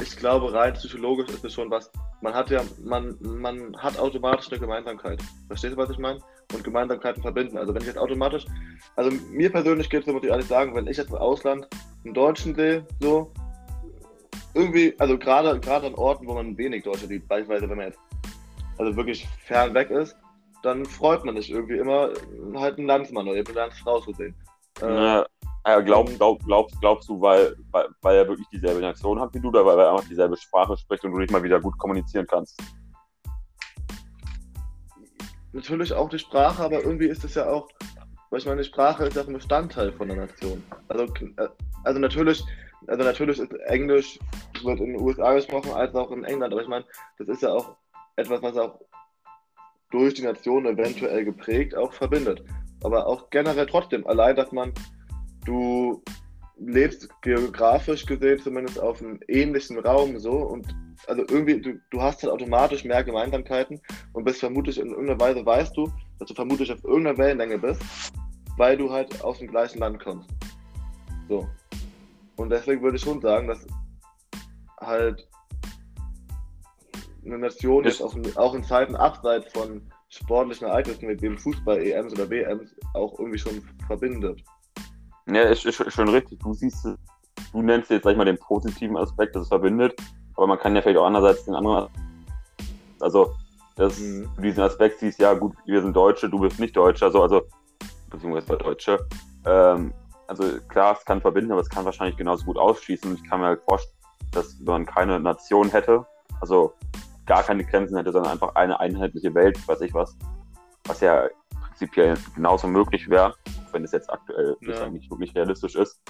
ich 0.00 0.16
glaube, 0.16 0.52
rein 0.52 0.74
psychologisch 0.74 1.28
ist 1.28 1.44
es 1.44 1.54
schon 1.54 1.70
was. 1.70 1.90
Man 2.20 2.34
hat 2.34 2.50
ja, 2.50 2.62
man, 2.84 3.16
man 3.20 3.76
hat 3.76 3.98
automatisch 3.98 4.50
eine 4.50 4.60
Gemeinsamkeit. 4.60 5.20
Verstehst 5.48 5.74
du, 5.74 5.76
was 5.76 5.90
ich 5.90 5.98
meine? 5.98 6.20
Und 6.52 6.64
Gemeinsamkeiten 6.64 7.22
verbinden. 7.22 7.58
Also 7.58 7.74
wenn 7.74 7.82
ich 7.82 7.88
jetzt 7.88 7.98
automatisch, 7.98 8.46
also 8.96 9.10
mir 9.30 9.50
persönlich 9.50 9.90
geht 9.90 10.06
es 10.06 10.12
muss 10.12 10.22
ich 10.22 10.30
ehrlich 10.30 10.46
sagen, 10.46 10.74
wenn 10.74 10.86
ich 10.86 10.96
jetzt 10.96 11.10
im 11.10 11.16
Ausland 11.16 11.66
einen 12.04 12.14
Deutschen 12.14 12.54
sehe, 12.54 12.86
so, 13.00 13.32
irgendwie, 14.54 14.94
also 14.98 15.18
gerade 15.18 15.58
gerade 15.60 15.86
an 15.86 15.94
Orten, 15.94 16.26
wo 16.26 16.34
man 16.34 16.56
wenig 16.56 16.84
Deutsche 16.84 17.06
sieht, 17.06 17.26
beispielsweise 17.26 17.68
wenn 17.68 17.76
man 17.76 17.86
jetzt 17.86 18.00
also 18.82 18.96
wirklich 18.96 19.26
fern 19.44 19.74
weg 19.74 19.90
ist, 19.90 20.16
dann 20.62 20.84
freut 20.84 21.24
man 21.24 21.36
sich 21.36 21.50
irgendwie 21.50 21.78
immer, 21.78 22.10
halt 22.54 22.78
einen 22.78 22.86
Landsmann 22.86 23.28
oder 23.28 23.38
eine 23.38 23.52
Landsfrau 23.52 24.00
zu 24.00 24.12
sehen. 24.12 24.34
Äh, 24.80 25.20
äh, 25.64 25.82
glaub, 25.82 26.08
glaub, 26.16 26.44
glaubst, 26.44 26.80
glaubst 26.80 27.08
du, 27.08 27.20
weil, 27.20 27.56
weil, 27.70 27.88
weil 28.00 28.16
er 28.16 28.28
wirklich 28.28 28.48
dieselbe 28.48 28.80
Nation 28.80 29.20
hat 29.20 29.34
wie 29.34 29.40
du 29.40 29.48
oder 29.48 29.64
weil 29.64 29.78
er 29.78 29.92
einfach 29.92 30.08
dieselbe 30.08 30.36
Sprache 30.36 30.76
spricht 30.76 31.04
und 31.04 31.12
du 31.12 31.18
nicht 31.18 31.32
mal 31.32 31.42
wieder 31.42 31.60
gut 31.60 31.78
kommunizieren 31.78 32.26
kannst? 32.26 32.60
natürlich 35.52 35.92
auch 35.92 36.08
die 36.08 36.18
Sprache, 36.18 36.62
aber 36.62 36.82
irgendwie 36.82 37.06
ist 37.06 37.24
es 37.24 37.34
ja 37.34 37.48
auch, 37.48 37.68
weil 38.30 38.40
ich 38.40 38.46
meine, 38.46 38.62
die 38.62 38.68
Sprache 38.68 39.04
ist 39.04 39.16
ja 39.16 39.22
auch 39.22 39.28
ein 39.28 39.34
Bestandteil 39.34 39.92
von 39.92 40.08
der 40.08 40.16
Nation. 40.16 40.62
Also, 40.88 41.04
äh, 41.04 41.48
also 41.84 42.00
natürlich, 42.00 42.42
also 42.86 43.04
natürlich 43.04 43.38
ist 43.38 43.52
Englisch 43.66 44.18
wird 44.62 44.80
in 44.80 44.94
den 44.94 45.00
USA 45.00 45.34
gesprochen 45.34 45.72
als 45.72 45.94
auch 45.94 46.10
in 46.10 46.24
England, 46.24 46.52
aber 46.52 46.62
ich 46.62 46.68
meine, 46.68 46.84
das 47.18 47.28
ist 47.28 47.42
ja 47.42 47.52
auch 47.52 47.76
etwas, 48.16 48.42
was 48.42 48.56
auch 48.56 48.80
durch 49.90 50.14
die 50.14 50.22
Nation 50.22 50.66
eventuell 50.66 51.24
geprägt 51.24 51.76
auch 51.76 51.92
verbindet. 51.92 52.42
Aber 52.82 53.06
auch 53.06 53.30
generell 53.30 53.66
trotzdem, 53.66 54.06
allein, 54.06 54.36
dass 54.36 54.52
man, 54.52 54.72
du 55.44 56.02
lebst 56.58 57.08
geografisch 57.22 58.06
gesehen 58.06 58.40
zumindest 58.40 58.80
auf 58.80 59.00
einem 59.00 59.20
ähnlichen 59.28 59.78
Raum 59.78 60.18
so 60.18 60.32
und 60.32 60.66
also 61.08 61.22
irgendwie, 61.22 61.60
du, 61.60 61.80
du 61.90 62.00
hast 62.00 62.22
halt 62.22 62.32
automatisch 62.32 62.84
mehr 62.84 63.02
Gemeinsamkeiten 63.02 63.80
und 64.12 64.24
bist 64.24 64.40
vermutlich 64.40 64.78
in 64.78 64.90
irgendeiner 64.90 65.20
Weise 65.20 65.44
weißt 65.44 65.76
du, 65.76 65.90
dass 66.18 66.28
du 66.28 66.34
vermutlich 66.34 66.72
auf 66.72 66.82
irgendeiner 66.84 67.18
Wellenlänge 67.18 67.58
bist, 67.58 67.82
weil 68.56 68.76
du 68.76 68.90
halt 68.90 69.22
aus 69.22 69.38
dem 69.38 69.48
gleichen 69.48 69.78
Land 69.78 69.98
kommst. 70.00 70.30
So. 71.28 71.48
Und 72.36 72.50
deswegen 72.50 72.82
würde 72.82 72.96
ich 72.96 73.02
schon 73.02 73.20
sagen, 73.20 73.48
dass 73.48 73.66
halt 74.80 75.26
eine 77.24 77.38
Nation 77.38 77.84
jetzt 77.84 78.02
auch 78.02 78.14
in, 78.14 78.36
auch 78.36 78.54
in 78.54 78.64
Zeiten 78.64 78.96
abseits 78.96 79.52
von 79.52 79.82
sportlichen 80.08 80.66
Ereignissen 80.66 81.08
wie 81.08 81.16
dem 81.16 81.38
Fußball-EMs 81.38 82.12
oder 82.12 82.28
WMs 82.28 82.74
auch 82.94 83.18
irgendwie 83.18 83.38
schon 83.38 83.62
verbindet. 83.86 84.42
Ja, 85.26 85.42
ist, 85.42 85.64
ist 85.64 85.92
schon 85.92 86.08
richtig. 86.08 86.40
Du 86.40 86.52
siehst, 86.52 86.84
du 86.84 87.62
nennst 87.62 87.90
jetzt, 87.90 88.04
sag 88.04 88.12
ich 88.12 88.16
mal, 88.16 88.24
den 88.24 88.38
positiven 88.38 88.96
Aspekt, 88.96 89.36
dass 89.36 89.42
es 89.42 89.48
verbindet, 89.48 89.94
aber 90.36 90.46
man 90.48 90.58
kann 90.58 90.74
ja 90.74 90.82
vielleicht 90.82 90.98
auch 90.98 91.06
andererseits 91.06 91.44
den 91.44 91.54
anderen 91.54 91.88
also, 93.02 93.34
dass 93.76 93.98
Mhm. 93.98 94.28
du 94.36 94.42
diesen 94.42 94.62
Aspekt 94.62 95.00
siehst, 95.00 95.18
ja 95.18 95.34
gut, 95.34 95.54
wir 95.66 95.82
sind 95.82 95.94
Deutsche, 95.94 96.30
du 96.30 96.38
bist 96.38 96.58
nicht 96.60 96.76
Deutscher, 96.76 97.10
so, 97.10 97.22
also, 97.22 97.42
beziehungsweise 98.08 98.56
Deutsche. 98.56 98.98
Ähm, 99.44 99.92
also 100.28 100.44
klar, 100.68 100.96
es 100.98 101.04
kann 101.04 101.20
verbinden, 101.20 101.52
aber 101.52 101.60
es 101.60 101.68
kann 101.68 101.84
wahrscheinlich 101.84 102.16
genauso 102.16 102.44
gut 102.44 102.56
ausschließen. 102.56 103.14
Ich 103.16 103.28
kann 103.28 103.40
mir 103.40 103.46
halt 103.46 103.62
vorstellen, 103.62 103.96
dass 104.30 104.58
man 104.60 104.86
keine 104.86 105.18
Nation 105.18 105.68
hätte, 105.70 106.06
also 106.40 106.72
gar 107.26 107.42
keine 107.42 107.64
Grenzen 107.64 107.96
hätte, 107.96 108.12
sondern 108.12 108.32
einfach 108.32 108.54
eine 108.54 108.78
einheitliche 108.80 109.34
Welt, 109.34 109.56
weiß 109.66 109.80
ich 109.82 109.94
was, 109.94 110.16
was 110.86 111.00
ja 111.00 111.28
prinzipiell 111.66 112.16
genauso 112.34 112.66
möglich 112.66 113.08
wäre, 113.08 113.34
wenn 113.72 113.84
es 113.84 113.92
jetzt 113.92 114.10
aktuell 114.10 114.56
Ja. 114.60 114.88
nicht 114.88 115.10
wirklich 115.10 115.34
realistisch 115.34 115.74
ist, 115.74 116.00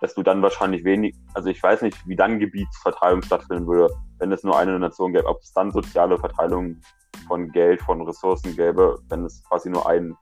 dass 0.00 0.14
du 0.14 0.22
dann 0.22 0.42
wahrscheinlich 0.42 0.84
wenig, 0.84 1.16
also 1.34 1.48
ich 1.48 1.62
weiß 1.62 1.82
nicht, 1.82 2.06
wie 2.06 2.16
dann 2.16 2.38
Gebietsverteilung 2.38 3.22
stattfinden 3.22 3.66
würde, 3.66 3.92
wenn 4.18 4.32
es 4.32 4.42
nur 4.42 4.58
eine 4.58 4.78
Nation 4.78 5.12
gäbe, 5.12 5.26
ob 5.26 5.40
es 5.42 5.52
dann 5.52 5.70
soziale 5.70 6.18
Verteilung 6.18 6.80
von 7.26 7.50
Geld, 7.50 7.80
von 7.82 8.02
Ressourcen 8.02 8.54
gäbe, 8.54 8.98
wenn 9.08 9.24
es 9.24 9.42
quasi 9.48 9.70
nur 9.70 9.88
ein, 9.88 10.14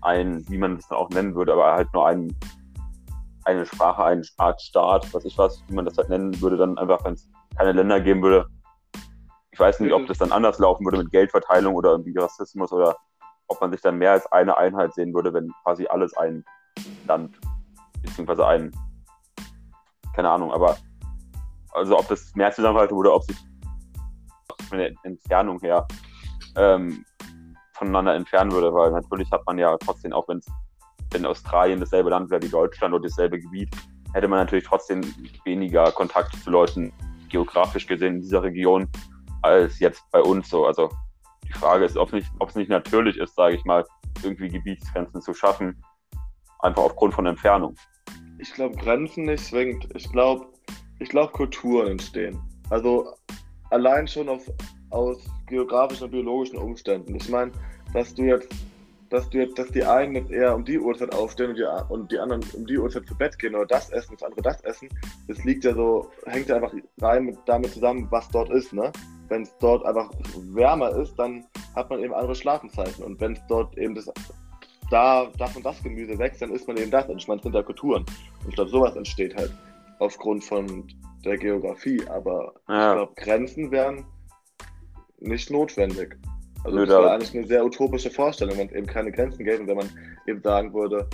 ein, 0.00 0.44
wie 0.48 0.58
man 0.58 0.76
es 0.76 0.88
dann 0.88 0.98
auch 0.98 1.10
nennen 1.10 1.34
würde, 1.34 1.52
aber 1.52 1.72
halt 1.72 1.92
nur 1.92 2.06
ein, 2.06 2.34
eine 3.44 3.66
Sprache, 3.66 4.04
eine 4.04 4.22
Art 4.38 4.60
Staat, 4.60 5.12
was 5.12 5.24
ich 5.24 5.36
was, 5.36 5.62
wie 5.68 5.74
man 5.74 5.84
das 5.84 5.98
halt 5.98 6.08
nennen 6.08 6.40
würde, 6.40 6.56
dann 6.56 6.78
einfach, 6.78 7.04
wenn 7.04 7.14
es 7.14 7.28
keine 7.56 7.72
Länder 7.72 8.00
geben 8.00 8.22
würde. 8.22 8.46
Ich 9.52 9.60
weiß 9.60 9.80
nicht, 9.80 9.92
ob 9.92 10.06
das 10.06 10.18
dann 10.18 10.32
anders 10.32 10.58
laufen 10.58 10.84
würde 10.84 10.98
mit 10.98 11.12
Geldverteilung 11.12 11.74
oder 11.74 11.90
irgendwie 11.90 12.16
Rassismus 12.16 12.72
oder 12.72 12.96
ob 13.48 13.60
man 13.60 13.70
sich 13.70 13.82
dann 13.82 13.98
mehr 13.98 14.12
als 14.12 14.26
eine 14.32 14.56
Einheit 14.56 14.94
sehen 14.94 15.12
würde, 15.12 15.32
wenn 15.34 15.52
quasi 15.62 15.86
alles 15.86 16.16
ein 16.16 16.42
Land 17.06 17.38
beziehungsweise 18.00 18.46
ein, 18.46 18.72
keine 20.14 20.30
Ahnung, 20.30 20.52
aber 20.52 20.76
also 21.72 21.98
ob 21.98 22.08
das 22.08 22.34
mehr 22.34 22.50
zusammenhalten 22.50 22.96
würde, 22.96 23.12
ob 23.12 23.24
sich 23.24 23.36
von 24.68 24.78
der 24.78 24.92
Entfernung 25.02 25.60
her 25.60 25.86
ähm, 26.56 27.04
voneinander 27.74 28.14
entfernen 28.14 28.52
würde, 28.52 28.72
weil 28.72 28.90
natürlich 28.90 29.30
hat 29.30 29.44
man 29.46 29.58
ja 29.58 29.76
trotzdem, 29.78 30.14
auch 30.14 30.26
wenn's, 30.28 30.46
wenn 31.10 31.26
Australien 31.26 31.78
dasselbe 31.78 32.08
Land 32.08 32.30
wäre 32.30 32.42
wie 32.42 32.48
Deutschland 32.48 32.94
oder 32.94 33.04
dasselbe 33.04 33.38
Gebiet, 33.38 33.68
hätte 34.14 34.28
man 34.28 34.38
natürlich 34.38 34.64
trotzdem 34.64 35.02
weniger 35.44 35.90
Kontakt 35.92 36.34
zu 36.42 36.50
Leuten 36.50 36.92
geografisch 37.28 37.86
gesehen 37.86 38.16
in 38.16 38.20
dieser 38.22 38.42
Region 38.42 38.88
als 39.42 39.78
jetzt 39.78 40.02
bei 40.10 40.20
uns 40.20 40.48
so. 40.48 40.66
Also 40.66 40.90
die 41.46 41.52
Frage 41.52 41.84
ist, 41.84 41.96
ob 41.96 42.12
es 42.12 42.54
nicht, 42.54 42.70
natürlich 42.70 43.18
ist, 43.18 43.34
sage 43.34 43.56
ich 43.56 43.64
mal, 43.64 43.84
irgendwie 44.22 44.48
Gebietsgrenzen 44.48 45.20
zu 45.20 45.34
schaffen, 45.34 45.82
einfach 46.60 46.82
aufgrund 46.82 47.14
von 47.14 47.26
Entfernung. 47.26 47.74
Ich 48.38 48.52
glaube, 48.54 48.76
Grenzen 48.76 49.24
nicht 49.24 49.44
zwingend. 49.44 49.88
Ich 49.94 50.10
glaube, 50.10 50.46
ich 50.98 51.08
glaube, 51.08 51.32
Kulturen 51.32 51.88
entstehen. 51.88 52.40
Also 52.70 53.14
allein 53.70 54.06
schon 54.06 54.28
auf, 54.28 54.42
aus 54.90 55.18
geografischen 55.46 56.04
und 56.04 56.10
biologischen 56.12 56.58
Umständen. 56.58 57.14
Ich 57.16 57.28
meine, 57.28 57.52
dass 57.92 58.14
du 58.14 58.22
jetzt, 58.22 58.48
dass 59.10 59.28
du 59.28 59.38
jetzt, 59.38 59.58
dass 59.58 59.68
die 59.68 59.84
einen 59.84 60.14
jetzt 60.14 60.30
eher 60.30 60.54
um 60.54 60.64
die 60.64 60.78
Uhrzeit 60.78 61.14
aufstehen 61.14 61.50
und 61.50 61.56
die, 61.56 61.66
und 61.88 62.10
die 62.10 62.18
anderen 62.18 62.42
um 62.54 62.66
die 62.66 62.78
Uhrzeit 62.78 63.06
zu 63.06 63.16
Bett 63.16 63.38
gehen 63.38 63.54
oder 63.54 63.66
das 63.66 63.90
essen, 63.90 64.16
das 64.18 64.22
andere 64.22 64.42
das 64.42 64.60
essen, 64.62 64.88
das 65.28 65.44
liegt 65.44 65.64
ja 65.64 65.74
so, 65.74 66.10
hängt 66.26 66.48
ja 66.48 66.56
einfach 66.56 66.72
rein 67.00 67.24
mit, 67.24 67.38
damit 67.46 67.72
zusammen, 67.72 68.06
was 68.10 68.28
dort 68.30 68.50
ist, 68.50 68.72
ne? 68.72 68.90
Wenn 69.28 69.42
es 69.42 69.56
dort 69.58 69.84
einfach 69.86 70.10
wärmer 70.52 70.90
ist, 70.96 71.14
dann 71.16 71.44
hat 71.74 71.88
man 71.90 72.00
eben 72.00 72.12
andere 72.14 72.34
Schlafenzeiten. 72.34 73.04
Und 73.04 73.20
wenn 73.20 73.32
es 73.32 73.40
dort 73.48 73.76
eben 73.78 73.94
das 73.94 74.10
da 74.90 75.26
das 75.38 75.56
und 75.56 75.64
das 75.64 75.82
Gemüse 75.82 76.18
wächst, 76.18 76.42
dann 76.42 76.50
isst 76.52 76.68
man 76.68 76.76
eben 76.76 76.90
das. 76.90 77.08
Und 77.08 77.16
ich 77.16 77.26
meine, 77.26 77.38
es 77.38 77.44
sind 77.44 77.54
da 77.54 77.62
Kulturen. 77.62 78.04
Und 78.42 78.48
ich 78.48 78.54
glaube, 78.54 78.70
sowas 78.70 78.94
entsteht 78.94 79.34
halt 79.34 79.52
aufgrund 80.00 80.44
von 80.44 80.86
der 81.24 81.38
Geografie. 81.38 82.06
Aber 82.08 82.52
Ja. 82.68 82.90
ich 82.92 82.96
glaube, 82.98 83.12
Grenzen 83.16 83.70
wären 83.70 84.04
nicht 85.20 85.50
notwendig. 85.50 86.16
Also 86.64 86.76
Nö, 86.78 86.86
das 86.86 86.96
wäre 86.98 87.10
eigentlich 87.10 87.34
eine 87.34 87.46
sehr 87.46 87.64
utopische 87.64 88.10
Vorstellung, 88.10 88.58
wenn 88.58 88.68
es 88.68 88.74
eben 88.74 88.86
keine 88.86 89.10
Grenzen 89.10 89.44
gäbe 89.44 89.60
und 89.60 89.66
wenn 89.68 89.78
man 89.78 89.88
eben 90.26 90.42
sagen 90.42 90.72
würde, 90.74 91.08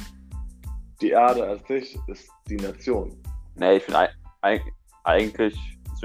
die 1.01 1.11
Erde 1.11 1.45
als 1.45 1.67
sich 1.69 1.97
ist 2.09 2.29
die 2.49 2.57
Nation. 2.57 3.17
Nee, 3.55 3.77
ich 3.77 3.85
eig- 3.89 4.61
eigentlich, 5.05 5.57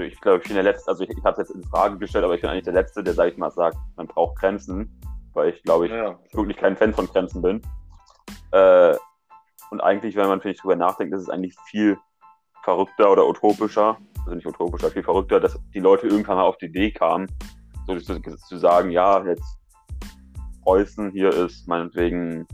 ich 0.01 0.19
glaube, 0.21 0.39
ich 0.39 0.43
bin 0.45 0.55
der 0.55 0.63
Letzte, 0.63 0.89
also 0.89 1.03
ich, 1.03 1.09
ich 1.09 1.23
habe 1.23 1.41
es 1.41 1.49
jetzt 1.49 1.55
in 1.55 1.63
Frage 1.63 1.97
gestellt, 1.97 2.25
aber 2.25 2.35
ich 2.35 2.41
bin 2.41 2.49
eigentlich 2.49 2.63
der 2.63 2.73
Letzte, 2.73 3.03
der, 3.03 3.13
sag 3.13 3.31
ich 3.31 3.37
mal, 3.37 3.51
sagt, 3.51 3.77
man 3.95 4.07
braucht 4.07 4.37
Grenzen, 4.37 4.99
weil 5.33 5.49
ich 5.49 5.63
glaube, 5.63 5.85
ich 5.85 5.91
Ja, 5.91 6.17
wirklich 6.31 6.57
kein 6.57 6.75
Fan 6.75 6.93
von 6.93 7.07
Grenzen 7.07 7.41
bin. 7.41 7.61
Äh, 8.51 8.95
und 9.71 9.81
eigentlich, 9.81 10.15
wenn 10.15 10.27
man, 10.27 10.41
finde 10.41 10.55
ich, 10.55 10.61
drüber 10.61 10.75
nachdenkt, 10.75 11.13
ist 11.15 11.23
es 11.23 11.29
eigentlich 11.29 11.55
viel 11.65 11.97
verrückter 12.63 13.11
oder 13.11 13.27
utopischer, 13.27 13.97
also 14.19 14.35
nicht 14.35 14.47
utopischer, 14.47 14.89
viel 14.89 15.03
verrückter, 15.03 15.39
dass 15.39 15.59
die 15.73 15.79
Leute 15.79 16.07
irgendwann 16.07 16.37
mal 16.37 16.43
auf 16.43 16.57
die 16.57 16.67
Idee 16.67 16.91
kamen, 16.91 17.27
so 17.87 17.99
zu, 17.99 18.19
zu 18.21 18.57
sagen, 18.57 18.91
ja, 18.91 19.23
jetzt 19.25 19.59
Preußen, 20.63 21.11
hier 21.11 21.29
ist 21.29 21.67
meinetwegen 21.67 22.47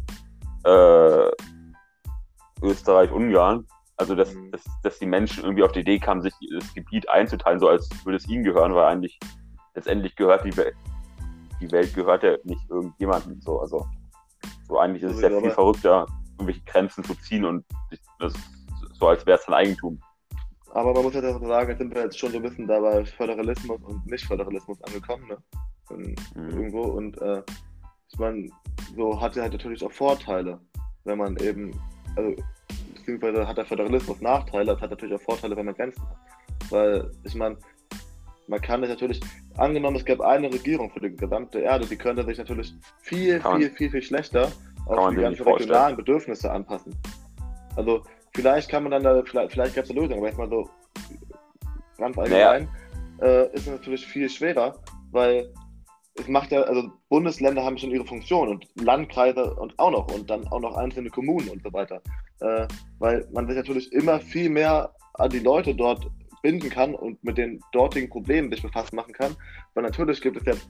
äh, 0.63 1.29
Österreich, 2.61 3.11
Ungarn. 3.11 3.67
Also, 3.99 4.15
dass, 4.15 4.33
Mhm. 4.33 4.51
dass, 4.51 4.63
dass 4.83 4.97
die 4.99 5.05
Menschen 5.05 5.43
irgendwie 5.43 5.63
auf 5.63 5.73
die 5.73 5.81
Idee 5.81 5.99
kamen, 5.99 6.21
sich 6.21 6.33
das 6.57 6.73
Gebiet 6.73 7.07
einzuteilen, 7.09 7.59
so 7.59 7.67
als 7.67 7.89
würde 8.05 8.15
es 8.17 8.27
ihnen 8.29 8.43
gehören, 8.45 8.73
weil 8.73 8.85
eigentlich 8.85 9.19
letztendlich 9.75 10.15
gehört 10.15 10.45
die 10.45 10.55
Welt, 10.55 10.73
die 11.59 11.69
Welt 11.71 11.93
gehört 11.93 12.23
ja 12.23 12.37
nicht 12.45 12.61
irgendjemandem. 12.69 13.41
So, 13.41 13.59
also, 13.59 13.85
so 14.69 14.79
eigentlich 14.79 15.03
ist 15.03 15.15
es 15.17 15.21
ja 15.21 15.29
viel 15.41 15.51
verrückter, 15.51 16.05
irgendwelche 16.37 16.61
Grenzen 16.61 17.03
zu 17.03 17.13
ziehen 17.15 17.43
und 17.43 17.65
sich- 17.89 17.99
das, 18.19 18.33
so 18.93 19.07
als 19.09 19.25
wäre 19.25 19.37
es 19.37 19.45
dann 19.45 19.55
Eigentum. 19.55 19.99
aber 20.71 20.93
man 20.93 21.03
muss 21.03 21.13
ja 21.15 21.21
auch 21.35 21.41
sagen, 21.45 21.69
jetzt 21.69 21.79
sind 21.79 21.93
wir 21.93 22.03
jetzt 22.03 22.17
schon 22.17 22.31
so 22.31 22.37
ein 22.37 22.43
bisschen 22.43 22.67
da 22.67 22.79
bei 22.79 23.03
Föderalismus 23.03 23.81
und 23.83 24.05
Nicht-Föderalismus 24.05 24.81
angekommen, 24.83 25.27
ne? 25.27 25.37
In, 25.89 26.15
Mhm. 26.35 26.49
irgendwo. 26.51 26.83
Und 26.83 27.19
äh, 27.21 27.41
ich 28.13 28.17
meine, 28.19 28.47
so 28.95 29.19
hat 29.19 29.35
er 29.35 29.43
halt 29.43 29.53
natürlich 29.53 29.83
auch 29.83 29.91
Vorteile, 29.91 30.61
wenn 31.03 31.17
man 31.17 31.35
eben, 31.37 31.71
also 32.15 32.33
beziehungsweise 33.17 33.47
hat 33.47 33.57
der 33.57 33.65
Föderalismus 33.65 34.21
Nachteile, 34.21 34.73
es 34.73 34.81
hat 34.81 34.89
natürlich 34.89 35.15
auch 35.15 35.21
Vorteile, 35.21 35.55
wenn 35.55 35.65
man 35.65 35.75
Grenzen 35.75 36.01
hat. 36.01 36.17
Weil, 36.69 37.11
ich 37.23 37.35
meine, 37.35 37.57
man 38.47 38.61
kann 38.61 38.81
das 38.81 38.89
natürlich, 38.89 39.19
angenommen, 39.57 39.97
es 39.97 40.05
gäbe 40.05 40.25
eine 40.25 40.51
Regierung 40.51 40.89
für 40.91 40.99
die 40.99 41.15
gesamte 41.15 41.59
Erde, 41.59 41.85
die 41.85 41.95
könnte 41.95 42.23
sich 42.25 42.37
natürlich 42.37 42.73
viel, 43.01 43.39
Kann 43.39 43.59
viel, 43.59 43.69
viel, 43.71 43.91
viel 43.91 44.01
schlechter 44.01 44.51
auf 44.85 45.09
die 45.11 45.17
ganzen 45.17 45.47
regionalen 45.47 45.95
Bedürfnisse 45.95 46.51
anpassen. 46.51 46.95
Also, 47.75 48.03
vielleicht 48.33 48.69
kann 48.69 48.83
man 48.83 48.91
dann 48.91 49.03
da, 49.03 49.23
vielleicht, 49.23 49.51
vielleicht 49.51 49.75
gäbe 49.75 49.85
es 49.85 49.91
eine 49.91 50.01
Lösung, 50.01 50.17
aber 50.17 50.27
jetzt 50.27 50.37
mal 50.37 50.49
so 50.49 50.69
ganz 51.97 52.17
allgemein, 52.17 52.67
äh, 53.21 53.53
ist 53.53 53.67
es 53.67 53.71
natürlich 53.71 54.05
viel 54.05 54.29
schwerer, 54.29 54.75
weil 55.11 55.51
es 56.19 56.27
macht 56.27 56.51
ja, 56.51 56.61
also 56.61 56.89
Bundesländer 57.09 57.63
haben 57.63 57.77
schon 57.77 57.91
ihre 57.91 58.05
Funktion 58.05 58.49
und 58.49 58.67
Landkreise 58.75 59.53
und 59.55 59.77
auch 59.79 59.91
noch 59.91 60.13
und 60.13 60.29
dann 60.29 60.47
auch 60.47 60.59
noch 60.59 60.75
einzelne 60.75 61.09
Kommunen 61.09 61.49
und 61.49 61.63
so 61.63 61.71
weiter. 61.73 62.01
Äh, 62.39 62.67
weil 62.99 63.27
man 63.31 63.47
sich 63.47 63.55
natürlich 63.55 63.91
immer 63.93 64.19
viel 64.19 64.49
mehr 64.49 64.93
an 65.13 65.29
die 65.29 65.39
Leute 65.39 65.75
dort 65.75 66.09
binden 66.41 66.69
kann 66.69 66.95
und 66.95 67.23
mit 67.23 67.37
den 67.37 67.59
dortigen 67.71 68.09
Problemen 68.09 68.51
sich 68.51 68.61
befasst 68.61 68.93
machen 68.93 69.13
kann. 69.13 69.35
Weil 69.73 69.83
natürlich 69.83 70.21
gibt 70.21 70.37
es 70.37 70.45
jetzt 70.45 70.69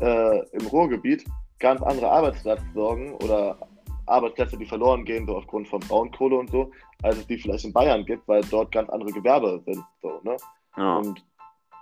äh, 0.00 0.38
im 0.50 0.66
Ruhrgebiet 0.66 1.24
ganz 1.58 1.82
andere 1.82 2.10
Arbeitsplatzsorgen 2.10 3.14
oder 3.14 3.58
Arbeitsplätze, 4.06 4.56
die 4.56 4.66
verloren 4.66 5.04
gehen, 5.04 5.26
so 5.26 5.36
aufgrund 5.36 5.68
von 5.68 5.80
Braunkohle 5.80 6.36
und 6.36 6.50
so, 6.50 6.70
als 7.02 7.18
es 7.18 7.26
die 7.26 7.38
vielleicht 7.38 7.64
in 7.64 7.72
Bayern 7.72 8.04
gibt, 8.04 8.26
weil 8.28 8.42
dort 8.50 8.72
ganz 8.72 8.88
andere 8.90 9.10
Gewerbe 9.10 9.62
sind. 9.64 9.82
So, 10.00 10.20
ne? 10.22 10.36
Ja. 10.76 10.98
Und, 10.98 11.24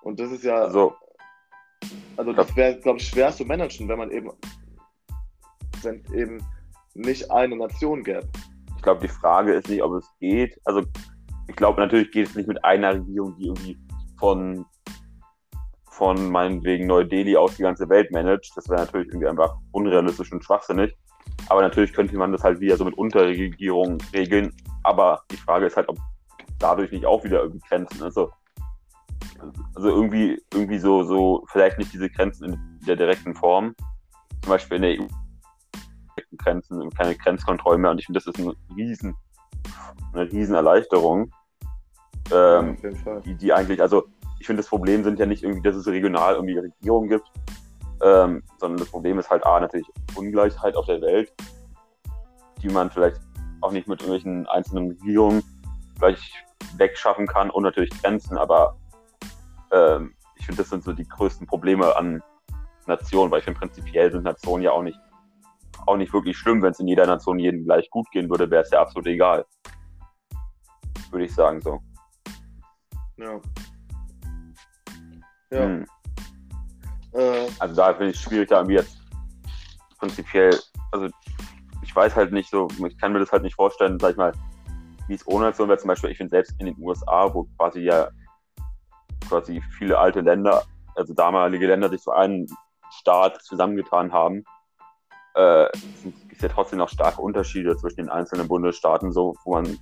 und 0.02 0.21
das 0.21 0.30
ist 0.30 0.44
ja, 0.44 0.56
Also, 0.56 0.94
also 2.16 2.33
das 2.33 2.54
wäre, 2.56 2.78
glaube 2.80 2.99
ich, 2.99 3.09
schwer 3.09 3.33
zu 3.33 3.44
managen, 3.44 3.88
wenn 3.88 3.99
man 3.99 4.11
eben, 4.11 4.30
wenn 5.83 6.02
eben 6.14 6.44
nicht 6.94 7.30
eine 7.30 7.56
Nation 7.56 8.02
gäbe. 8.02 8.28
ich 8.76 8.83
glaube, 8.83 9.00
die 9.00 9.12
Frage 9.12 9.54
ist 9.54 9.68
nicht, 9.68 9.83
ob 9.83 9.94
es 9.94 10.09
geht. 10.21 10.59
Also, 10.64 10.83
ich 11.49 11.56
glaube, 11.56 11.80
natürlich 11.80 12.11
geht 12.11 12.28
es 12.28 12.35
nicht 12.35 12.49
mit 12.49 12.64
einer 12.64 12.94
Regierung, 12.94 13.37
die 13.37 13.47
irgendwie 13.47 13.78
von, 14.18 14.64
von 15.90 16.30
meinetwegen 16.30 16.87
Neu-Delhi 16.87 17.37
aus 17.37 17.56
die 17.56 17.62
ganze 17.62 17.88
Welt 17.88 18.11
managt. 18.12 18.52
Das 18.56 18.68
wäre 18.68 18.80
natürlich 18.80 19.09
irgendwie 19.09 19.28
einfach 19.28 19.56
unrealistisch 19.73 20.33
und 20.33 20.44
schwachsinnig. 20.44 20.97
Aber 21.49 21.62
natürlich 21.62 21.92
könnte 21.92 22.16
man 22.16 22.33
das 22.33 22.44
halt 22.44 22.61
wieder 22.61 22.76
so 22.76 22.85
mit 22.85 22.97
Unterregierungen 22.97 23.99
regeln. 24.12 24.54
Aber 24.83 25.23
die 25.30 25.37
Frage 25.37 25.66
ist 25.66 25.76
halt, 25.76 25.88
ob 25.88 25.99
dadurch 26.59 26.92
nicht 26.92 27.06
auch 27.06 27.25
wieder 27.25 27.42
irgendwie 27.42 27.66
Grenzen, 27.68 28.02
also, 28.02 28.30
also 29.74 29.88
irgendwie, 29.88 30.40
irgendwie 30.52 30.78
so, 30.78 31.02
so, 31.02 31.44
vielleicht 31.48 31.78
nicht 31.78 31.92
diese 31.92 32.10
Grenzen 32.10 32.44
in 32.44 32.80
der 32.86 32.96
direkten 32.96 33.34
Form. 33.34 33.74
Zum 34.42 34.50
Beispiel 34.50 34.76
in 34.76 34.82
der 34.82 35.00
EU 35.00 35.06
Grenzen 36.36 36.90
keine 36.90 37.14
Grenzkontrollen 37.14 37.80
mehr. 37.80 37.90
Und 37.90 37.98
ich 37.98 38.06
finde, 38.06 38.20
das 38.20 38.26
ist 38.26 38.38
ein 38.38 38.52
riesen, 38.76 39.16
eine 40.12 40.30
riesen 40.30 40.54
Erleichterung. 40.54 41.30
Ähm, 42.32 42.78
Fall. 43.04 43.20
die, 43.24 43.34
die 43.34 43.52
eigentlich, 43.52 43.82
also 43.82 44.04
ich 44.40 44.46
finde, 44.46 44.62
das 44.62 44.68
Problem 44.68 45.04
sind 45.04 45.18
ja 45.18 45.26
nicht 45.26 45.42
irgendwie, 45.42 45.62
dass 45.62 45.76
es 45.76 45.86
regional 45.86 46.34
irgendwie 46.34 46.58
Regierungen 46.58 47.08
gibt, 47.08 47.30
ähm, 48.02 48.42
sondern 48.58 48.78
das 48.78 48.88
Problem 48.88 49.18
ist 49.18 49.30
halt 49.30 49.44
A, 49.44 49.60
natürlich 49.60 49.86
Ungleichheit 50.14 50.74
auf 50.76 50.86
der 50.86 51.00
Welt, 51.02 51.32
die 52.62 52.68
man 52.68 52.90
vielleicht 52.90 53.20
auch 53.60 53.72
nicht 53.72 53.88
mit 53.88 54.00
irgendwelchen 54.00 54.46
einzelnen 54.46 54.88
Regierungen 54.88 55.42
gleich 55.98 56.32
wegschaffen 56.76 57.26
kann 57.26 57.50
und 57.50 57.62
natürlich 57.62 57.90
Grenzen, 58.02 58.38
aber 58.38 58.76
ähm, 59.75 60.14
ich 60.37 60.47
finde, 60.47 60.62
das 60.62 60.71
sind 60.71 60.85
so 60.85 60.93
die 60.93 61.07
größten 61.07 61.47
Probleme 61.47 61.97
an 61.97 62.23
Nationen, 62.87 63.31
weil 63.31 63.38
ich 63.40 63.45
finde, 63.45 63.61
prinzipiell 63.61 64.12
sind 64.12 64.25
Nationen 64.25 64.62
ja 64.62 64.73
auch 64.73 64.83
nicht, 64.83 64.99
auch 65.87 65.97
nicht 65.97 66.12
wirklich 66.12 66.37
schlimm, 66.37 66.62
wenn 66.62 66.73
es 66.73 66.81
in 66.81 66.88
jeder 66.88 67.07
Nation 67.07 67.38
jedem 67.38 67.64
gleich 67.64 67.88
gut 67.90 68.11
gehen 68.11 68.28
würde, 68.31 68.50
wäre 68.50 68.62
es 68.62 68.71
ja 68.71 68.81
absolut 68.81 69.07
egal. 69.07 69.45
Würde 71.11 71.25
ich 71.25 71.35
sagen 71.35 71.61
so. 71.61 71.81
Ja. 73.16 73.40
Ja. 75.50 75.64
Hm. 75.64 75.87
Äh, 77.12 77.47
Also 77.59 77.75
da 77.75 77.95
finde 77.95 78.11
ich 78.11 78.16
es 78.16 78.23
schwierig, 78.23 78.49
da 78.49 78.57
irgendwie 78.57 78.76
jetzt 78.76 78.99
prinzipiell, 79.99 80.59
also 80.93 81.09
ich 81.83 81.95
weiß 81.95 82.16
halt 82.16 82.33
nicht 82.33 82.50
so, 82.50 82.69
ich 82.87 82.99
kann 82.99 83.12
mir 83.12 83.21
das 83.21 83.31
halt 83.31 83.43
nicht 83.43 83.54
vorstellen, 83.54 83.99
sag 84.00 84.12
ich 84.12 84.16
mal, 84.16 84.33
wie 85.07 85.14
es 85.14 85.26
ohne 85.26 85.47
Nation 85.47 85.69
wäre. 85.69 85.78
Zum 85.78 85.88
Beispiel, 85.88 86.11
ich 86.11 86.16
finde 86.16 86.31
selbst 86.31 86.54
in 86.59 86.66
den 86.66 86.76
USA, 86.78 87.33
wo 87.33 87.45
quasi 87.57 87.81
ja 87.81 88.09
quasi 89.28 89.62
viele 89.78 89.99
alte 89.99 90.21
Länder, 90.21 90.62
also 90.95 91.14
damalige 91.14 91.66
Länder 91.66 91.88
sich 91.88 92.00
zu 92.00 92.12
einem 92.12 92.47
Staat 92.90 93.43
zusammengetan 93.43 94.12
haben, 94.12 94.45
äh, 95.35 95.66
sind, 96.02 96.14
ist 96.31 96.43
ja 96.43 96.49
trotzdem 96.49 96.78
noch 96.78 96.88
starke 96.88 97.21
Unterschiede 97.21 97.76
zwischen 97.76 97.97
den 97.97 98.09
einzelnen 98.09 98.49
Bundesstaaten, 98.49 99.12
so 99.12 99.35
wo 99.45 99.54
man 99.54 99.78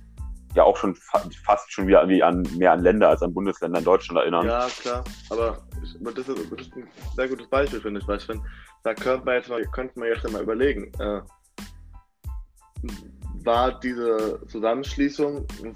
ja 0.55 0.63
auch 0.63 0.77
schon 0.77 0.95
fa 0.95 1.21
fast 1.43 1.71
schon 1.71 1.87
wieder 1.87 2.01
irgendwie 2.01 2.23
an 2.23 2.47
mehr 2.57 2.71
an 2.71 2.81
Länder 2.81 3.09
als 3.09 3.21
an 3.23 3.33
Bundesländer 3.33 3.79
in 3.79 3.85
Deutschland 3.85 4.19
erinnern. 4.19 4.45
ja, 4.45 4.67
klar. 4.81 5.03
Aber, 5.29 5.57
ich, 5.81 5.95
das, 6.01 6.27
ist, 6.27 6.51
das 6.51 6.61
ist 6.61 6.75
ein 6.75 6.87
sehr 7.15 7.27
gutes 7.27 7.47
Beispiel, 7.47 7.81
finde 7.81 7.99
ich. 7.99 8.07
Weil 8.07 8.17
ich 8.17 8.25
finde, 8.25 8.43
da 8.83 8.93
könnte 8.93 9.25
man 9.25 9.35
jetzt 9.35 9.49
mal, 9.49 9.63
könnte 9.65 9.99
man 9.99 10.09
jetzt 10.09 10.29
mal 10.29 10.41
überlegen. 10.41 10.91
Äh, 10.99 11.21
war 13.45 13.79
diese 13.79 14.39
Zusammenschließung 14.47 15.47
ein 15.63 15.75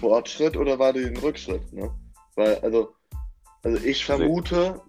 Fortschritt 0.00 0.56
oder 0.56 0.78
war 0.78 0.92
die 0.92 1.04
ein 1.04 1.16
Rückschritt? 1.16 1.72
Ne? 1.72 1.90
Weil, 2.38 2.56
also, 2.60 2.94
also 3.64 3.84
ich 3.84 4.04
vermute, 4.04 4.80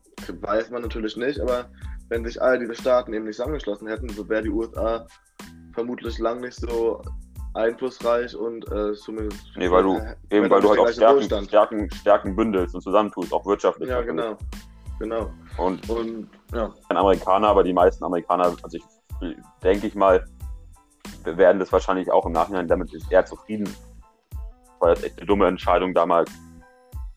weiß 0.41 0.69
man 0.69 0.83
natürlich 0.83 1.17
nicht, 1.17 1.39
aber 1.39 1.65
wenn 2.09 2.23
sich 2.23 2.39
all 2.39 2.59
diese 2.59 2.75
Staaten 2.75 3.11
eben 3.11 3.25
nicht 3.25 3.37
zusammengeschlossen 3.37 3.87
hätten, 3.87 4.07
so 4.09 4.29
wäre 4.29 4.43
die 4.43 4.49
USA 4.51 5.07
vermutlich 5.73 6.19
lang 6.19 6.41
nicht 6.41 6.59
so 6.59 7.01
einflussreich 7.55 8.35
und 8.35 8.71
äh, 8.71 8.93
zumindest 8.93 9.41
Nee, 9.57 9.71
weil 9.71 9.81
du- 9.81 9.97
äh, 9.97 10.15
Eben 10.29 10.49
weil 10.51 10.61
du 10.61 10.69
halt 10.69 10.79
auch 10.79 10.89
Stärken. 10.89 11.45
Stärken, 11.45 11.91
Stärken 11.91 12.35
bündelst 12.35 12.75
und 12.75 12.81
zusammentust, 12.81 13.33
auch 13.33 13.45
wirtschaftlich. 13.47 13.89
Ja, 13.89 14.01
genau. 14.03 14.37
genau. 14.99 15.31
Und 15.57 15.89
Und 15.89 16.29
ja, 16.53 16.71
kein 16.87 16.97
Amerikaner, 16.97 17.47
aber 17.47 17.63
die 17.63 17.73
meisten 17.73 18.03
Amerikaner, 18.03 18.55
also 18.61 18.77
ich 18.77 18.83
denke 19.63 19.87
ich 19.87 19.95
mal, 19.95 20.23
werden 21.23 21.57
das 21.57 21.71
wahrscheinlich 21.71 22.11
auch 22.11 22.27
im 22.27 22.31
Nachhinein 22.33 22.67
damit 22.67 22.91
eher 23.09 23.25
zufrieden. 23.25 23.67
Weil 24.79 24.93
das 24.93 25.03
echt 25.03 25.17
eine 25.17 25.25
dumme 25.25 25.47
Entscheidung 25.47 25.95
damals 25.95 26.31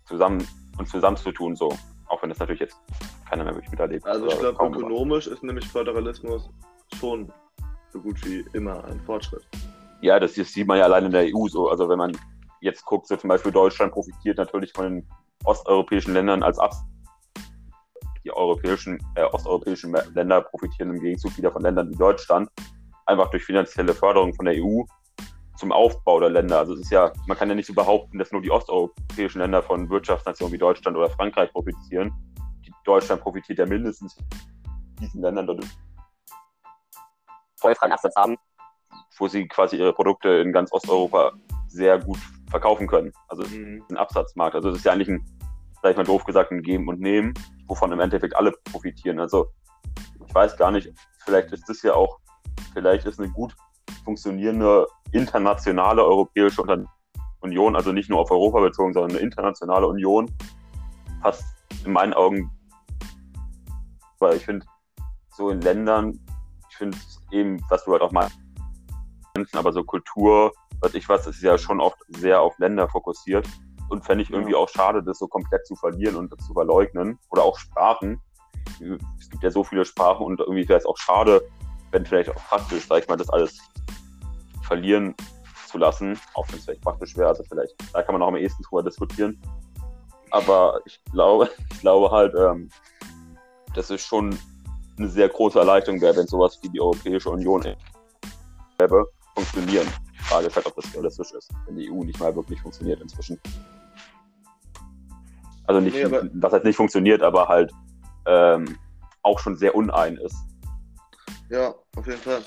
zusammen 0.05 0.47
uns 0.79 0.91
zusammenzutun, 0.91 1.57
so. 1.57 1.77
Auch 2.07 2.23
wenn 2.23 2.29
das 2.29 2.39
natürlich 2.39 2.61
jetzt 2.61 2.77
keiner 3.29 3.45
mehr 3.45 3.55
wirklich 3.55 3.71
miterlebt. 3.71 4.07
also 4.07 4.27
ich 4.27 4.39
glaube, 4.39 4.67
ökonomisch 4.67 5.27
ist 5.27 5.43
nämlich 5.43 5.67
Föderalismus 5.67 6.51
schon 6.99 7.33
so 7.91 8.01
gut 8.01 8.25
wie 8.25 8.45
immer 8.53 8.85
ein 8.85 9.01
Fortschritt. 9.01 9.47
Ja, 10.03 10.19
das, 10.19 10.35
das 10.35 10.53
sieht 10.53 10.67
man 10.67 10.79
ja 10.79 10.85
allein 10.85 11.07
in 11.07 11.13
der 11.13 11.25
EU 11.25 11.49
so. 11.49 11.69
Also 11.69 11.89
wenn 11.89 11.99
man 11.99 12.17
jetzt 12.61 12.85
guckt, 12.85 13.07
so 13.07 13.17
zum 13.17 13.29
Beispiel 13.29 13.53
Deutschland 13.53 13.93
profitiert 13.93 14.39
natürlich 14.39 14.73
von 14.73 14.85
den 14.85 15.09
osteuropäischen 15.45 16.13
Ländern 16.13 16.43
als 16.43 16.59
Abs 16.59 16.83
die 18.25 18.33
europäischen, 18.33 18.99
äh, 19.17 19.25
osteuropäischen 19.25 19.97
Länder 20.15 20.43
profitieren 20.43 20.91
im 20.91 21.01
Gegenzug 21.01 21.37
wieder 21.37 21.51
von 21.51 21.63
Ländern 21.63 21.91
wie 21.91 21.97
Deutschland, 21.97 22.49
einfach 23.07 23.31
durch 23.31 23.45
finanzielle 23.45 23.95
Förderung 23.95 24.33
von 24.35 24.45
der 24.45 24.55
EU 24.55 24.83
zum 25.57 25.73
Aufbau 25.73 26.21
der 26.21 26.31
Länder. 26.31 26.59
Also 26.59 26.75
es 26.75 26.81
ist 26.81 26.91
ja, 26.91 27.13
man 27.27 27.37
kann 27.37 27.49
ja 27.49 27.55
nicht 27.55 27.67
so 27.67 27.75
behaupten, 27.75 28.19
dass 28.19 28.33
nur 28.33 28.43
die 28.43 28.51
osteuropäischen 28.51 29.41
Länder 29.41 29.63
von 29.63 29.89
Wirtschaftsnationen 29.91 30.53
wie 30.53 30.59
Deutschland 30.59 30.97
oder 30.97 31.11
Frankreich 31.11 31.53
profitieren. 31.53 32.13
Deutschland 32.85 33.23
profitiert 33.23 33.59
ja 33.59 33.67
mindestens 33.67 34.17
diesen 35.01 35.23
Ländern 35.23 35.47
dadurch 35.47 35.69
vollfreien 37.61 37.93
Absatz 37.93 38.17
haben, 38.17 38.37
wo 39.19 39.29
sie 39.29 39.47
quasi 39.47 39.77
ihre 39.77 39.93
Produkte 39.93 40.29
in 40.29 40.53
ganz 40.53 40.73
Osteuropa 40.73 41.33
sehr 41.69 41.99
gut 41.99 42.19
verkaufen 42.51 42.87
können. 42.87 43.13
Also 43.29 43.45
Mhm. 43.45 43.85
ein 43.91 43.97
Absatzmarkt. 43.97 44.55
Also 44.57 44.71
es 44.71 44.79
ist 44.79 44.85
ja 44.85 44.93
eigentlich 44.93 45.09
ein, 45.09 45.25
sag 45.81 45.93
ich 45.93 45.97
mal 45.97 46.05
doof 46.05 46.25
gesagt, 46.25 46.51
ein 46.51 46.63
Geben 46.63 46.89
und 46.89 47.01
Nehmen, 47.01 47.35
wovon 47.67 47.93
im 47.93 48.01
Endeffekt 48.01 48.37
alle 48.37 48.53
profitieren. 48.71 49.21
Also 49.21 49.53
ich 50.27 50.35
weiß 50.35 50.57
gar 50.57 50.71
nicht, 50.71 50.93
vielleicht 51.25 51.53
ist 51.53 51.69
das 51.69 51.83
ja 51.83 51.95
auch, 51.95 52.19
vielleicht 52.73 53.07
ist 53.07 53.21
eine 53.21 53.31
gut 53.31 53.55
funktionierende 54.05 54.87
internationale 55.13 56.05
europäische 56.05 56.63
Union, 57.41 57.77
also 57.77 57.93
nicht 57.93 58.11
nur 58.11 58.21
auf 58.21 58.31
Europa 58.31 58.61
bezogen, 58.61 58.93
sondern 58.93 59.13
eine 59.13 59.21
internationale 59.21 59.87
Union, 59.87 60.31
fast 61.23 61.45
in 61.85 61.93
meinen 61.93 62.15
Augen, 62.15 62.51
weil 64.19 64.37
ich 64.37 64.45
finde, 64.45 64.67
so 65.37 65.51
in 65.51 65.61
Ländern, 65.61 66.19
ich 66.71 66.77
finde 66.77 66.99
eben, 67.31 67.61
was 67.69 67.85
du 67.85 67.93
halt 67.93 68.03
auch 68.03 68.13
meinst, 68.13 68.37
aber 69.55 69.73
so 69.73 69.83
Kultur, 69.83 70.53
was 70.81 70.95
ich 70.95 71.09
was, 71.09 71.27
ist 71.27 71.43
ja 71.43 71.57
schon 71.57 71.81
oft 71.81 71.99
sehr 72.09 72.41
auf 72.41 72.59
Länder 72.59 72.89
fokussiert 72.89 73.49
und 73.89 74.05
fände 74.05 74.25
ich 74.25 74.31
irgendwie 74.31 74.55
auch 74.55 74.69
schade, 74.69 75.03
das 75.03 75.19
so 75.19 75.29
komplett 75.29 75.67
zu 75.67 75.77
verlieren 75.77 76.17
und 76.17 76.33
das 76.33 76.47
zu 76.47 76.53
verleugnen. 76.53 77.19
Oder 77.31 77.43
auch 77.43 77.59
Sprachen. 77.59 78.21
Es 79.19 79.31
gibt 79.31 79.43
ja 79.43 79.51
so 79.51 79.65
viele 79.65 79.85
Sprachen 79.85 80.25
und 80.25 80.41
irgendwie 80.41 80.69
wäre 80.69 80.79
es 80.79 80.87
auch 80.87 80.97
schade, 80.97 81.43
wenn 81.91 82.07
vielleicht 82.07 82.31
auch 82.31 82.43
praktisch, 82.49 82.87
sag 82.87 83.03
ich 83.03 83.09
mal, 83.09 83.17
das 83.17 83.31
alles 83.31 83.59
verlieren 84.73 85.15
zu 85.69 85.77
lassen, 85.77 86.19
auch 86.33 86.49
wenn 86.49 86.59
es 86.59 86.65
vielleicht 86.65 86.81
praktisch 86.81 87.15
wäre. 87.17 87.29
Also 87.29 87.45
vielleicht, 87.45 87.75
da 87.93 88.03
kann 88.03 88.15
man 88.15 88.23
auch 88.23 88.29
am 88.29 88.37
ehesten 88.37 88.63
drüber 88.63 88.83
diskutieren. 88.83 89.39
Aber 90.31 90.81
ich 90.87 90.99
glaube, 91.13 91.51
ich 91.73 91.81
glaube 91.81 92.11
halt, 92.11 92.35
ähm, 92.35 92.71
dass 93.75 93.91
es 93.91 94.01
schon 94.01 94.39
eine 94.97 95.09
sehr 95.09 95.29
große 95.29 95.59
Erleichterung 95.59 96.01
wäre, 96.01 96.17
wenn 96.17 96.27
sowas 96.27 96.59
wie 96.63 96.71
die 96.71 96.81
Europäische 96.81 97.29
Union 97.29 97.63
gäbe, 98.79 99.07
funktionieren. 99.35 99.87
Die 100.15 100.25
Frage 100.25 100.47
ist 100.47 100.57
halt, 100.57 100.67
ob 100.67 100.77
das 100.77 100.95
realistisch 100.95 101.33
ist, 101.33 101.51
wenn 101.67 101.77
die 101.77 101.91
EU 101.91 102.03
nicht 102.03 102.19
mal 102.19 102.35
wirklich 102.35 102.61
funktioniert 102.61 103.01
inzwischen. 103.03 103.39
Also 105.67 105.81
nicht, 105.81 105.95
Nee, 105.95 106.31
was 106.35 106.53
halt 106.53 106.65
nicht 106.65 106.77
funktioniert, 106.77 107.23
aber 107.23 107.49
halt 107.49 107.73
ähm, 108.27 108.79
auch 109.23 109.39
schon 109.39 109.57
sehr 109.57 109.75
unein 109.75 110.17
ist. 110.17 110.37
Ja, 111.51 111.75
auf 111.97 112.07
jeden 112.07 112.21
Fall. 112.21 112.43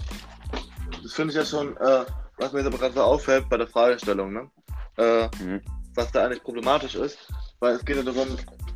Das 1.06 1.14
finde 1.14 1.34
ich 1.34 1.38
ja 1.38 1.46
schon, 1.46 1.78
äh, 1.78 2.04
was 2.38 2.52
mir 2.52 2.60
jetzt 2.62 2.68
aber 2.68 2.80
gerade 2.80 2.96
so 2.96 3.02
auffällt 3.02 3.48
bei 3.48 3.58
der 3.58 3.68
Fragestellung, 3.68 4.34
ne? 4.34 4.50
Äh, 4.98 5.28
Mhm. 5.40 5.62
was 5.94 6.12
da 6.12 6.26
eigentlich 6.26 6.42
problematisch 6.42 6.96
ist, 6.96 7.32
weil 7.60 7.76
es 7.76 7.86
geht 7.86 7.98
ja 7.98 8.02
darum, 8.02 8.28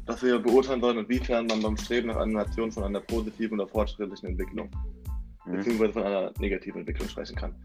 dass 0.06 0.22
wir 0.22 0.38
beurteilen 0.38 0.80
sollen, 0.80 1.00
inwiefern 1.00 1.48
man 1.48 1.60
beim 1.64 1.76
Streben 1.76 2.10
nach 2.10 2.18
einer 2.18 2.44
Nation 2.44 2.72
von 2.72 2.84
einer 2.84 3.00
positiven 3.00 3.60
oder 3.60 3.68
fortschrittlichen 3.68 4.30
Entwicklung, 4.30 4.70
Mhm. 5.46 5.52
beziehungsweise 5.54 5.94
von 5.94 6.04
einer 6.04 6.32
negativen 6.38 6.82
Entwicklung 6.82 7.10
sprechen 7.10 7.36
kann. 7.36 7.56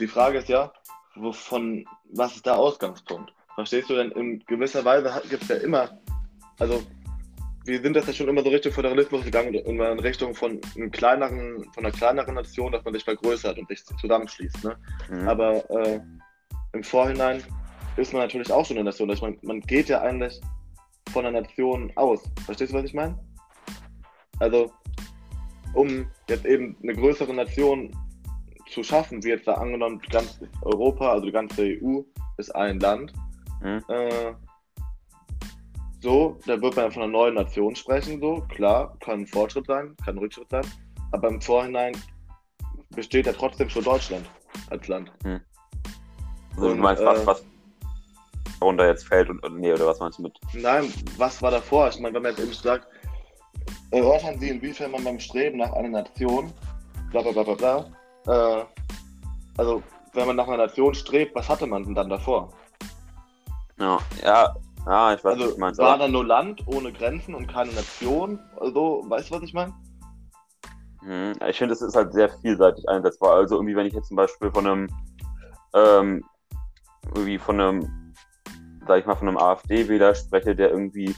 Die 0.00 0.08
Frage 0.08 0.38
ist 0.38 0.48
ja, 0.48 0.72
wovon, 1.14 1.86
was 2.12 2.34
ist 2.34 2.44
der 2.46 2.58
Ausgangspunkt? 2.58 3.32
Verstehst 3.54 3.88
du 3.88 3.94
denn, 3.94 4.10
in 4.12 4.40
gewisser 4.46 4.84
Weise 4.84 5.12
gibt 5.30 5.44
es 5.44 5.48
ja 5.48 5.56
immer, 5.58 5.96
also 6.58 6.82
wir 7.68 7.82
sind 7.82 7.94
das 7.94 8.06
ja 8.06 8.12
schon 8.12 8.28
immer 8.28 8.42
so 8.42 8.48
Richtung 8.48 8.72
Föderalismus 8.72 9.24
gegangen, 9.24 9.52
immer 9.54 9.92
in 9.92 10.00
Richtung 10.00 10.34
von 10.34 10.58
einem 10.74 10.90
kleineren, 10.90 11.64
von 11.74 11.84
einer 11.84 11.94
kleineren 11.94 12.34
Nation, 12.34 12.72
dass 12.72 12.82
man 12.84 12.94
sich 12.94 13.04
vergrößert 13.04 13.58
und 13.58 13.68
sich 13.68 13.84
zusammenschließt. 13.84 14.64
Ne? 14.64 14.76
Mhm. 15.10 15.28
Aber 15.28 15.70
äh, 15.70 16.00
im 16.72 16.82
Vorhinein 16.82 17.42
ist 17.96 18.12
man 18.12 18.22
natürlich 18.22 18.50
auch 18.50 18.64
schon 18.64 18.78
eine 18.78 18.84
Nation. 18.84 19.10
Also 19.10 19.26
man, 19.26 19.38
man 19.42 19.60
geht 19.60 19.88
ja 19.90 20.00
eigentlich 20.00 20.40
von 21.12 21.26
einer 21.26 21.42
Nation 21.42 21.92
aus. 21.96 22.22
Verstehst 22.46 22.72
du, 22.72 22.76
was 22.78 22.84
ich 22.84 22.94
meine? 22.94 23.18
Also, 24.40 24.72
um 25.74 26.06
jetzt 26.28 26.46
eben 26.46 26.76
eine 26.82 26.94
größere 26.94 27.34
Nation 27.34 27.94
zu 28.70 28.82
schaffen, 28.82 29.22
wie 29.22 29.28
jetzt 29.28 29.46
da 29.46 29.54
angenommen, 29.54 30.00
ganz 30.10 30.40
Europa, 30.62 31.12
also 31.12 31.26
die 31.26 31.32
ganze 31.32 31.62
EU 31.82 32.02
ist 32.38 32.54
ein 32.54 32.80
Land. 32.80 33.12
Mhm. 33.62 33.82
Äh, 33.88 34.32
so, 36.00 36.38
da 36.46 36.60
wird 36.60 36.76
man 36.76 36.92
von 36.92 37.02
einer 37.02 37.12
neuen 37.12 37.34
Nation 37.34 37.74
sprechen, 37.74 38.20
so, 38.20 38.44
klar, 38.48 38.96
kann 39.00 39.20
ein 39.20 39.26
Fortschritt 39.26 39.66
sein, 39.66 39.96
kann 40.04 40.14
ein 40.16 40.18
Rückschritt 40.18 40.48
sein, 40.50 40.64
aber 41.12 41.28
im 41.28 41.40
Vorhinein 41.40 41.96
besteht 42.90 43.26
ja 43.26 43.32
trotzdem 43.32 43.68
schon 43.68 43.84
Deutschland 43.84 44.28
als 44.70 44.86
Land. 44.88 45.12
Also 46.56 46.66
du 46.66 46.72
Und, 46.72 46.80
meinst, 46.80 47.04
was, 47.04 47.22
äh, 47.22 47.26
was 47.26 47.44
darunter 48.60 48.86
jetzt 48.86 49.06
fällt 49.06 49.28
und, 49.28 49.44
und 49.44 49.58
nee, 49.58 49.72
oder 49.72 49.86
was 49.86 50.00
meinst 50.00 50.18
du 50.18 50.22
mit? 50.22 50.38
Nein, 50.54 50.92
was 51.16 51.40
war 51.42 51.50
davor? 51.50 51.88
Ich 51.88 52.00
meine, 52.00 52.14
wenn 52.14 52.22
man 52.22 52.32
jetzt 52.32 52.42
eben 52.42 52.52
sagt, 52.52 52.86
erörtern 53.90 54.38
Sie, 54.38 54.50
inwiefern 54.50 54.90
man 54.90 55.04
beim 55.04 55.18
Streben 55.18 55.58
nach 55.58 55.72
einer 55.72 55.88
Nation, 55.88 56.52
bla 57.10 57.22
bla 57.22 57.32
bla 57.32 57.42
bla 57.42 57.54
bla, 58.24 58.60
äh, 58.60 58.64
also 59.56 59.82
wenn 60.14 60.26
man 60.26 60.36
nach 60.36 60.48
einer 60.48 60.58
Nation 60.58 60.94
strebt, 60.94 61.34
was 61.34 61.48
hatte 61.48 61.66
man 61.66 61.84
denn 61.84 61.94
dann 61.94 62.08
davor? 62.08 62.52
Ja, 63.78 63.98
ja, 64.24 64.56
ja 64.88 65.14
ich 65.14 65.22
weiß, 65.24 65.36
was 65.36 65.42
Also 65.42 65.54
du 65.54 65.60
meinst. 65.60 65.78
war 65.80 65.90
aber- 65.94 66.04
da 66.04 66.08
nur 66.08 66.24
Land 66.24 66.64
ohne 66.66 66.92
Grenzen 66.92 67.34
und 67.34 67.46
keine 67.46 67.72
Nation? 67.72 68.38
Also, 68.58 69.04
weißt 69.06 69.30
du, 69.30 69.34
was 69.34 69.42
ich 69.42 69.54
meine? 69.54 69.74
Mhm. 71.02 71.34
Ich 71.48 71.58
finde, 71.58 71.74
es 71.74 71.82
ist 71.82 71.94
halt 71.96 72.12
sehr 72.12 72.28
vielseitig 72.28 72.88
einsetzbar. 72.88 73.34
Also 73.34 73.56
irgendwie, 73.56 73.76
wenn 73.76 73.86
ich 73.86 73.92
jetzt 73.94 74.08
zum 74.08 74.16
Beispiel 74.16 74.50
von 74.50 74.66
einem, 74.66 74.88
ähm, 75.74 76.24
irgendwie 77.14 77.38
von 77.38 77.60
einem, 77.60 78.14
sag 78.86 79.00
ich 79.00 79.06
mal, 79.06 79.14
von 79.14 79.28
einem 79.28 79.38
AfD-Wähler 79.38 80.14
spreche, 80.14 80.54
der 80.56 80.70
irgendwie 80.70 81.14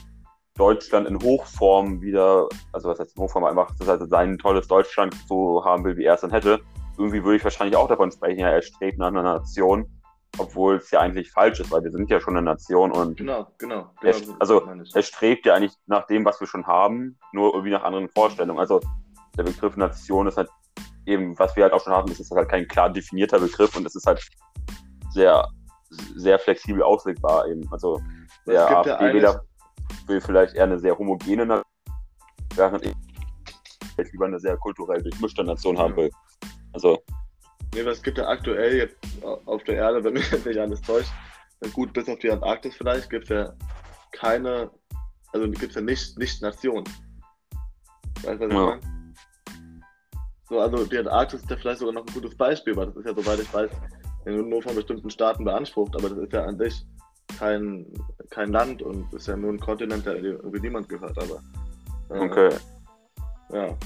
Deutschland 0.55 1.07
in 1.07 1.19
Hochform 1.21 2.01
wieder, 2.01 2.47
also 2.73 2.89
was 2.89 2.99
heißt 2.99 3.15
in 3.17 3.23
Hochform 3.23 3.45
einfach, 3.45 3.71
das 3.79 3.87
heißt 3.87 4.09
sein 4.09 4.37
tolles 4.37 4.67
Deutschland 4.67 5.15
so 5.27 5.63
haben 5.65 5.83
will, 5.83 5.97
wie 5.97 6.03
er 6.03 6.15
es 6.15 6.21
dann 6.21 6.31
hätte, 6.31 6.59
irgendwie 6.97 7.23
würde 7.23 7.37
ich 7.37 7.43
wahrscheinlich 7.43 7.75
auch 7.75 7.87
davon 7.87 8.11
sprechen, 8.11 8.41
ja, 8.41 8.49
er 8.49 8.61
strebt 8.61 8.99
nach 8.99 9.07
einer 9.07 9.23
Nation, 9.23 9.89
obwohl 10.37 10.77
es 10.77 10.91
ja 10.91 10.99
eigentlich 11.01 11.31
falsch 11.31 11.59
ist, 11.59 11.71
weil 11.71 11.83
wir 11.83 11.91
sind 11.91 12.09
ja 12.09 12.19
schon 12.19 12.37
eine 12.37 12.45
Nation 12.45 12.91
und 12.91 13.17
Genau, 13.17 13.47
genau. 13.57 13.91
Genau 13.99 14.17
so 14.17 14.35
also, 14.39 14.67
er 14.93 15.03
strebt 15.03 15.45
ja 15.45 15.55
eigentlich 15.55 15.73
nach 15.87 16.07
dem, 16.07 16.23
was 16.25 16.39
wir 16.39 16.47
schon 16.47 16.65
haben, 16.65 17.17
nur 17.33 17.53
irgendwie 17.53 17.71
nach 17.71 17.83
anderen 17.83 18.09
Vorstellungen. 18.09 18.59
Also 18.59 18.79
der 19.37 19.43
Begriff 19.43 19.75
Nation 19.75 20.27
ist 20.27 20.37
halt 20.37 20.49
eben, 21.05 21.37
was 21.37 21.55
wir 21.55 21.63
halt 21.63 21.73
auch 21.73 21.83
schon 21.83 21.93
haben, 21.93 22.11
ist, 22.11 22.19
ist 22.19 22.31
halt 22.31 22.49
kein 22.49 22.67
klar 22.67 22.89
definierter 22.89 23.39
Begriff 23.39 23.75
und 23.75 23.85
es 23.85 23.95
ist 23.95 24.07
halt 24.07 24.21
sehr, 25.11 25.47
sehr 26.15 26.39
flexibel 26.39 26.83
auslegbar 26.83 27.47
eben. 27.47 27.67
Also 27.71 28.01
der 28.47 28.67
gibt 28.67 28.85
ja 28.85 28.95
AfD-Wähler 28.95 29.43
will 30.07 30.21
vielleicht 30.21 30.55
eher 30.55 30.63
eine 30.63 30.79
sehr 30.79 30.97
homogene 30.97 31.45
Nation, 31.45 31.65
während 32.55 32.85
ich 32.85 32.93
vielleicht 33.95 34.11
lieber 34.13 34.25
eine 34.25 34.39
sehr 34.39 34.57
kulturell 34.57 35.01
durchmischte 35.01 35.43
Nation 35.43 35.77
haben 35.77 35.95
will. 35.95 36.11
Also, 36.73 37.01
Nee, 37.73 37.81
es 37.81 38.03
gibt 38.03 38.17
ja 38.17 38.27
aktuell 38.27 38.75
jetzt 38.75 38.97
auf 39.23 39.63
der 39.63 39.75
Erde, 39.75 40.03
wenn 40.03 40.13
mich 40.13 40.29
jetzt 40.31 40.45
nicht 40.45 40.59
alles 40.59 40.81
täuscht, 40.81 41.11
gut, 41.73 41.93
bis 41.93 42.09
auf 42.09 42.19
die 42.19 42.31
Antarktis 42.31 42.75
vielleicht, 42.75 43.09
gibt 43.09 43.25
es 43.25 43.29
ja 43.29 43.53
keine, 44.11 44.69
also 45.31 45.49
gibt 45.51 45.69
es 45.69 45.75
ja 45.75 45.81
nicht, 45.81 46.17
nicht 46.17 46.41
Nationen. 46.41 46.83
Weißt 48.23 48.41
du, 48.41 48.45
was 48.45 48.51
ich 48.51 48.53
Ja. 48.53 48.65
meine? 48.65 48.81
So, 50.49 50.59
also 50.59 50.85
die 50.85 50.97
Antarktis 50.97 51.41
ist 51.41 51.49
ja 51.49 51.55
vielleicht 51.55 51.79
sogar 51.79 51.93
noch 51.93 52.05
ein 52.05 52.13
gutes 52.13 52.35
Beispiel, 52.35 52.75
weil 52.75 52.87
das 52.87 52.97
ist 52.97 53.05
ja, 53.05 53.13
soweit 53.15 53.39
ich 53.39 53.53
weiß, 53.53 53.71
nur 54.25 54.61
von 54.61 54.75
bestimmten 54.75 55.09
Staaten 55.09 55.45
beansprucht, 55.45 55.95
aber 55.95 56.09
das 56.09 56.17
ist 56.19 56.33
ja 56.33 56.43
an 56.43 56.57
sich 56.57 56.85
kein, 57.39 57.85
kein 58.29 58.51
Land 58.51 58.81
und 58.81 59.11
ist 59.13 59.27
ja 59.27 59.37
nur 59.37 59.51
ein 59.53 59.59
Kontinent, 59.59 60.05
der 60.05 60.17
irgendwie 60.17 60.59
niemand 60.59 60.89
gehört, 60.89 61.17
aber. 61.17 61.41
äh, 62.09 62.19
okay. 62.19 62.49
Ja. 63.53 63.77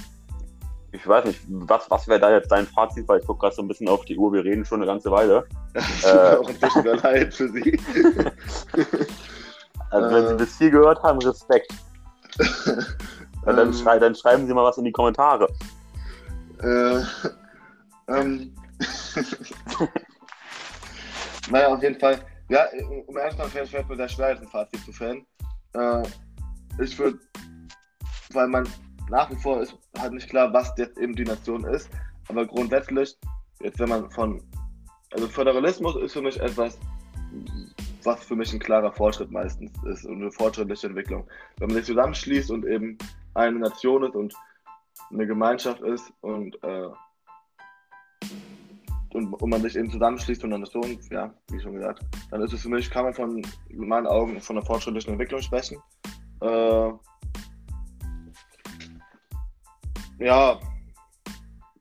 Ich 0.95 1.08
weiß 1.08 1.25
nicht, 1.25 1.41
was, 1.47 1.89
was 1.91 2.08
wäre 2.08 2.19
da 2.19 2.31
jetzt 2.31 2.51
dein 2.51 2.65
Fazit, 2.67 3.08
weil 3.08 3.19
ich 3.19 3.27
gucke 3.27 3.41
gerade 3.41 3.55
so 3.55 3.62
ein 3.62 3.67
bisschen 3.67 3.89
auf 3.89 4.05
die 4.05 4.17
Uhr, 4.17 4.31
wir 4.31 4.43
reden 4.43 4.63
schon 4.65 4.81
eine 4.81 4.88
ganze 4.88 5.12
Weile. 5.12 5.45
Das 5.73 5.86
tut 6.01 6.13
mir 6.13 6.39
auch 6.39 6.49
inzwischen 6.49 6.84
sehr 6.84 6.95
leid 6.97 7.34
für 7.34 7.49
Sie. 7.49 7.79
Also 9.91 10.13
wenn 10.13 10.25
Äh. 10.25 10.27
Sie 10.29 10.36
bis 10.36 10.58
hier 10.58 10.71
gehört 10.71 11.01
haben, 11.03 11.19
Respekt. 11.19 11.71
Dann, 12.38 12.86
dann, 13.55 13.67
Ähm. 13.67 13.73
schrei 13.73 13.99
dann 13.99 14.15
schreiben 14.15 14.47
Sie 14.47 14.53
mal 14.53 14.63
was 14.65 14.77
in 14.77 14.84
die 14.84 14.91
Kommentare. 14.91 15.47
Äh, 16.62 17.01
ähm, 18.10 18.53
naja, 21.49 21.67
auf 21.67 21.81
jeden 21.81 21.99
Fall. 21.99 22.19
Ja, 22.49 22.65
um 23.08 23.17
sein, 23.17 23.67
fällt 23.67 23.88
mir 23.89 23.95
sehr 23.95 24.10
schwer, 24.10 24.29
ein 24.29 24.47
Fazit 24.47 24.84
zu 24.84 24.91
fällen. 24.91 25.25
Äh, 25.73 26.03
ich 26.81 26.97
würde, 26.99 27.19
weil 28.34 28.47
man 28.47 28.67
nach 29.09 29.29
wie 29.29 29.35
vor 29.35 29.61
ist 29.61 29.77
halt 29.97 30.13
nicht 30.13 30.29
klar, 30.29 30.51
was 30.53 30.73
jetzt 30.77 30.97
eben 30.97 31.15
die 31.15 31.23
Nation 31.23 31.63
ist. 31.65 31.89
Aber 32.27 32.45
grundsätzlich, 32.45 33.17
jetzt 33.61 33.79
wenn 33.79 33.89
man 33.89 34.09
von, 34.11 34.41
also 35.11 35.27
Föderalismus 35.27 35.95
ist 35.97 36.13
für 36.13 36.21
mich 36.21 36.39
etwas, 36.39 36.79
was 38.03 38.23
für 38.23 38.35
mich 38.35 38.53
ein 38.53 38.59
klarer 38.59 38.91
Fortschritt 38.91 39.31
meistens 39.31 39.71
ist 39.85 40.05
und 40.05 40.21
eine 40.21 40.31
fortschrittliche 40.31 40.87
Entwicklung. 40.87 41.27
Wenn 41.57 41.67
man 41.67 41.77
sich 41.77 41.85
zusammenschließt 41.85 42.51
und 42.51 42.65
eben 42.65 42.97
eine 43.33 43.59
Nation 43.59 44.03
ist 44.03 44.15
und 44.15 44.33
eine 45.11 45.27
Gemeinschaft 45.27 45.81
ist 45.81 46.11
und, 46.21 46.55
äh, 46.63 46.87
und, 49.13 49.33
und 49.33 49.49
man 49.49 49.61
sich 49.61 49.75
eben 49.75 49.89
zusammenschließt 49.89 50.43
und 50.43 50.53
eine 50.53 50.63
Nation, 50.63 50.99
ja, 51.09 51.33
wie 51.51 51.59
schon 51.59 51.73
gesagt, 51.73 52.03
dann 52.31 52.41
ist 52.41 52.53
es 52.53 52.61
für 52.61 52.69
mich, 52.69 52.89
kann 52.89 53.05
man 53.05 53.13
von 53.13 53.41
in 53.69 53.87
meinen 53.87 54.07
Augen 54.07 54.39
von 54.39 54.57
einer 54.57 54.65
fortschrittlichen 54.65 55.13
Entwicklung 55.13 55.41
sprechen. 55.41 55.77
Äh, 56.41 56.91
ja, 60.19 60.60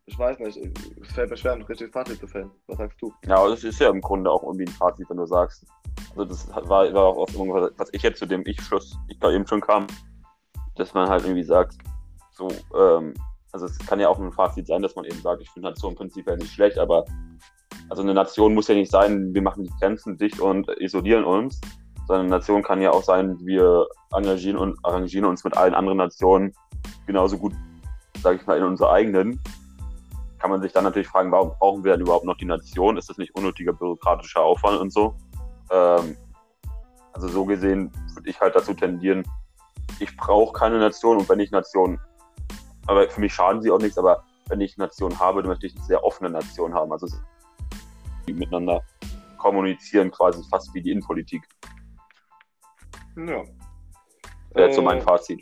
ich 0.07 0.18
weiß 0.18 0.38
nicht, 0.38 0.57
es 0.57 1.12
fällt 1.12 1.31
mir 1.31 1.37
schwer, 1.37 1.53
ein 1.53 1.62
richtiges 1.62 1.92
Fazit 1.92 2.20
zu 2.20 2.27
fällen. 2.27 2.51
Was 2.66 2.79
sagst 2.79 3.01
du? 3.01 3.12
Ja, 3.27 3.37
aber 3.38 3.51
das 3.51 3.64
ist 3.64 3.81
ja 3.81 3.88
im 3.88 4.01
Grunde 4.01 4.31
auch 4.31 4.42
irgendwie 4.42 4.64
ein 4.64 4.73
Fazit, 4.73 5.09
wenn 5.09 5.16
du 5.16 5.27
sagst. 5.27 5.64
Also 6.11 6.25
das 6.25 6.49
war, 6.68 6.92
war 6.92 7.05
auch 7.05 7.29
irgendwas, 7.33 7.73
was 7.77 7.88
ich 7.92 8.03
jetzt 8.03 8.18
zu 8.18 8.27
dem 8.27 8.47
Ich-Schluss, 8.47 8.99
ich 9.09 9.18
da 9.18 9.31
eben 9.31 9.47
schon 9.47 9.61
kam, 9.61 9.87
dass 10.77 10.94
man 10.94 11.09
halt 11.09 11.25
irgendwie 11.25 11.44
sagt, 11.44 11.77
so, 12.33 12.49
ähm, 12.77 13.14
also 13.53 13.66
es 13.66 13.79
kann 13.79 14.01
ja 14.01 14.09
auch 14.09 14.18
ein 14.18 14.33
Fazit 14.33 14.66
sein, 14.66 14.83
dass 14.83 14.94
man 14.94 15.05
eben 15.05 15.20
sagt, 15.20 15.40
ich 15.40 15.51
finde 15.51 15.70
Nation 15.70 15.94
prinzipiell 15.94 16.37
nicht 16.37 16.53
schlecht, 16.53 16.79
aber 16.79 17.05
also 17.88 18.03
eine 18.03 18.14
Nation 18.14 18.55
muss 18.55 18.68
ja 18.68 18.75
nicht 18.75 18.90
sein, 18.90 19.33
wir 19.33 19.42
machen 19.42 19.64
die 19.64 19.73
Grenzen 19.81 20.16
dicht 20.16 20.40
und 20.40 20.68
isolieren 20.81 21.25
uns, 21.25 21.61
sondern 22.07 22.27
eine 22.27 22.37
Nation 22.37 22.62
kann 22.62 22.83
ja 22.83 22.90
auch 22.90 23.03
sein, 23.03 23.38
wir 23.40 23.87
engagieren 24.12 24.59
und 24.59 24.79
arrangieren 24.83 25.27
uns 25.27 25.44
mit 25.44 25.57
allen 25.57 25.75
anderen 25.75 25.99
Nationen 25.99 26.53
genauso 27.07 27.38
gut, 27.38 27.53
sage 28.24 28.38
ich 28.40 28.46
mal, 28.46 28.58
in 28.58 28.64
unserer 28.64 28.90
eigenen. 28.90 29.40
Kann 30.38 30.50
man 30.50 30.60
sich 30.60 30.72
dann 30.72 30.84
natürlich 30.84 31.08
fragen, 31.08 31.30
warum 31.30 31.50
brauchen 31.58 31.84
wir 31.84 31.92
denn 31.92 32.00
überhaupt 32.00 32.24
noch 32.24 32.37
die 32.37 32.46
Nation? 32.46 32.96
Ist 32.96 33.08
das 33.08 33.18
nicht 33.18 33.34
unnötiger 33.37 33.72
bürokratischer 33.72 34.40
Aufwand 34.40 34.80
und 34.80 34.92
so? 34.92 35.14
Ähm, 35.70 36.16
also 37.12 37.28
so 37.28 37.44
gesehen 37.44 37.92
würde 38.14 38.28
ich 38.28 38.40
halt 38.40 38.56
dazu 38.56 38.74
tendieren, 38.74 39.24
ich 40.00 40.16
brauche 40.16 40.52
keine 40.52 40.78
Nation 40.78 41.18
und 41.18 41.28
wenn 41.28 41.38
ich 41.38 41.50
Nation, 41.50 42.00
aber 42.87 43.08
für 43.08 43.20
mich 43.20 43.32
schaden 43.32 43.62
sie 43.62 43.70
auch 43.70 43.78
nichts, 43.78 43.96
aber 43.96 44.24
wenn 44.48 44.60
ich 44.60 44.76
Nation 44.76 45.18
habe, 45.20 45.42
dann 45.42 45.50
möchte 45.50 45.66
ich 45.66 45.76
eine 45.76 45.84
sehr 45.84 46.02
offene 46.02 46.30
Nation 46.30 46.74
haben. 46.74 46.92
Also 46.92 47.06
die 48.26 48.32
miteinander 48.32 48.82
kommunizieren, 49.38 50.10
quasi 50.10 50.42
fast 50.50 50.74
wie 50.74 50.82
die 50.82 50.90
Innenpolitik. 50.90 51.42
Ja. 53.16 53.44
Wäre 54.54 54.66
jetzt 54.66 54.76
so 54.76 54.82
Äh, 54.82 54.84
mein 54.84 55.02
Fazit. 55.02 55.40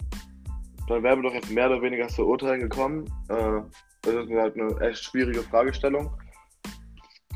Dann 0.89 1.03
wären 1.03 1.23
wir 1.23 1.31
doch 1.31 1.35
jetzt 1.35 1.51
mehr 1.51 1.71
oder 1.71 1.81
weniger 1.81 2.09
zu 2.09 2.27
Urteilen 2.27 2.61
gekommen. 2.61 3.05
Äh, 3.29 3.63
das 4.03 4.15
ist 4.15 4.31
halt 4.31 4.57
eine 4.59 4.81
echt 4.81 5.05
schwierige 5.05 5.43
Fragestellung, 5.43 6.11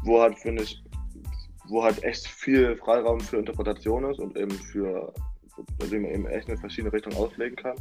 wo 0.04 0.20
halt, 0.20 0.38
finde 0.38 0.64
ich, 0.64 0.82
wo 1.68 1.82
halt 1.82 2.02
echt 2.02 2.26
viel 2.26 2.76
Freiraum 2.76 3.20
für 3.20 3.36
Interpretation 3.38 4.04
ist 4.10 4.18
und 4.18 4.36
eben 4.36 4.50
für, 4.50 5.12
die 5.82 5.98
man 5.98 6.10
eben 6.10 6.26
echt 6.26 6.48
in 6.48 6.58
verschiedene 6.58 6.92
Richtungen 6.92 7.16
auslegen 7.16 7.56
kann. 7.56 7.76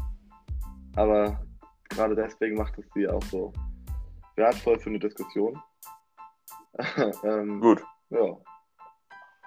Aber 0.95 1.43
gerade 1.89 2.15
deswegen 2.15 2.57
macht 2.57 2.77
es 2.77 2.85
sie 2.93 3.07
auch 3.07 3.23
so 3.23 3.51
wertvoll 4.35 4.79
für 4.79 4.89
eine 4.89 4.99
Diskussion. 4.99 5.59
ähm, 7.23 7.59
Gut, 7.61 7.83
Ja, 8.09 8.37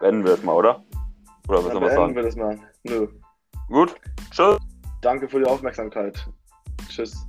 beenden 0.01 0.25
wir 0.25 0.33
es 0.33 0.43
mal, 0.43 0.55
oder? 0.55 0.85
Oder 1.49 1.65
was 1.65 1.73
soll 1.73 1.81
man 1.81 1.83
beenden 1.83 1.97
sagen? 1.97 2.17
wir 2.17 2.23
das 2.23 2.37
mal. 2.37 2.59
Nö. 2.85 3.09
Gut, 3.69 3.95
tschüss. 4.31 4.59
Danke 5.01 5.29
für 5.29 5.39
die 5.39 5.47
Aufmerksamkeit. 5.47 6.29
Tschüss. 6.89 7.28